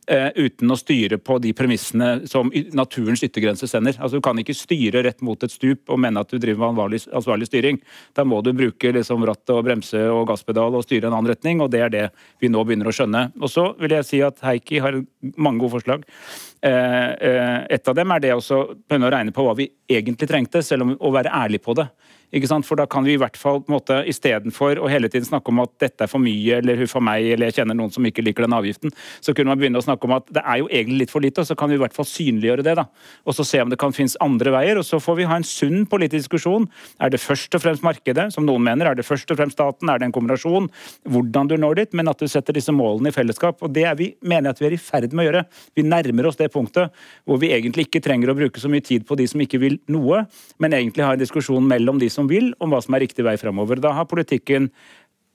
[0.06, 3.96] Eh, uten å styre på de premissene som naturens yttergrense sender.
[3.98, 6.94] Altså, du kan ikke styre rett mot et stup og mene at du driver med
[7.10, 7.80] ansvarlig styring.
[8.14, 11.58] Da må du bruke liksom rattet og bremse og gasspedal og styre en annen retning,
[11.58, 12.04] og det er det
[12.38, 13.24] vi nå begynner å skjønne.
[13.40, 15.00] Og så vil jeg si at Heikki har
[15.34, 16.06] mange gode forslag.
[16.66, 20.28] Eh, eh, et av dem er det å begynne å regne på hva vi egentlig
[20.30, 21.86] trengte, selv om å være ærlig på det.
[22.36, 22.66] Ikke sant?
[22.68, 25.52] For da kan vi i hvert fall på en måte, istedenfor å hele tiden snakke
[25.52, 28.06] om at dette er for mye, eller huff a meg, eller jeg kjenner noen som
[28.06, 28.92] ikke liker den avgiften,
[29.24, 31.42] så kunne man begynne å snakke om at det er jo egentlig litt for lite,
[31.42, 32.76] og så kan vi i hvert fall synliggjøre det.
[32.78, 32.86] da.
[33.24, 35.46] Og så se om det kan finnes andre veier, og så får vi ha en
[35.46, 36.66] sunn politisk diskusjon.
[37.00, 39.88] Er det først og fremst markedet, som noen mener, er det først og fremst staten,
[39.90, 40.68] er det en kombinasjon?
[41.08, 43.62] Hvordan du når dit, men at du setter disse målene i fellesskap.
[43.62, 45.44] Og det vi, mener jeg at vi er i ferd med å gjøre.
[45.76, 49.06] Vi nærmer oss det punktet hvor vi egentlig ikke trenger å bruke så mye tid
[49.06, 50.24] på de som ikke vil noe,
[50.62, 53.36] men egentlig ha en diskusjon mellom de som vil, om hva som er riktig vei
[53.40, 53.80] framover.
[53.82, 54.70] Da har politikken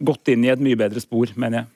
[0.02, 1.72] gått inn i et mye bedre spor, mener jeg.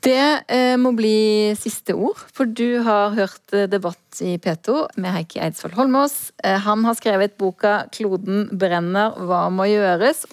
[0.00, 5.12] Det eh, må bli siste ord, for du har hørt eh, debatt i P2 med
[5.12, 6.30] Heikki Eidsvoll Holmås.
[6.40, 10.24] Eh, han har skrevet boka 'Kloden brenner hva må gjøres'.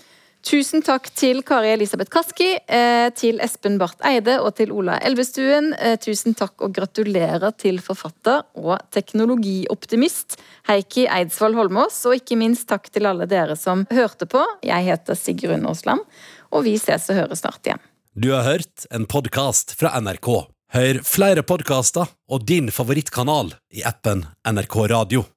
[0.46, 5.74] Tusen takk til Kari Elisabeth Kaski, eh, til Espen Barth Eide og til Ola Elvestuen.
[5.80, 10.38] Eh, tusen takk og gratulerer til forfatter og teknologioptimist
[10.70, 12.00] Heikki Eidsvoll Holmås.
[12.06, 14.44] Og ikke minst takk til alle dere som hørte på.
[14.64, 16.06] Jeg heter Sigrun Aasland,
[16.52, 17.84] og vi ses og høres snart igjen.
[18.16, 20.48] Du har hørt en podkast fra NRK.
[20.74, 25.28] Hør flere podkaster og din favorittkanal i appen NRK Radio.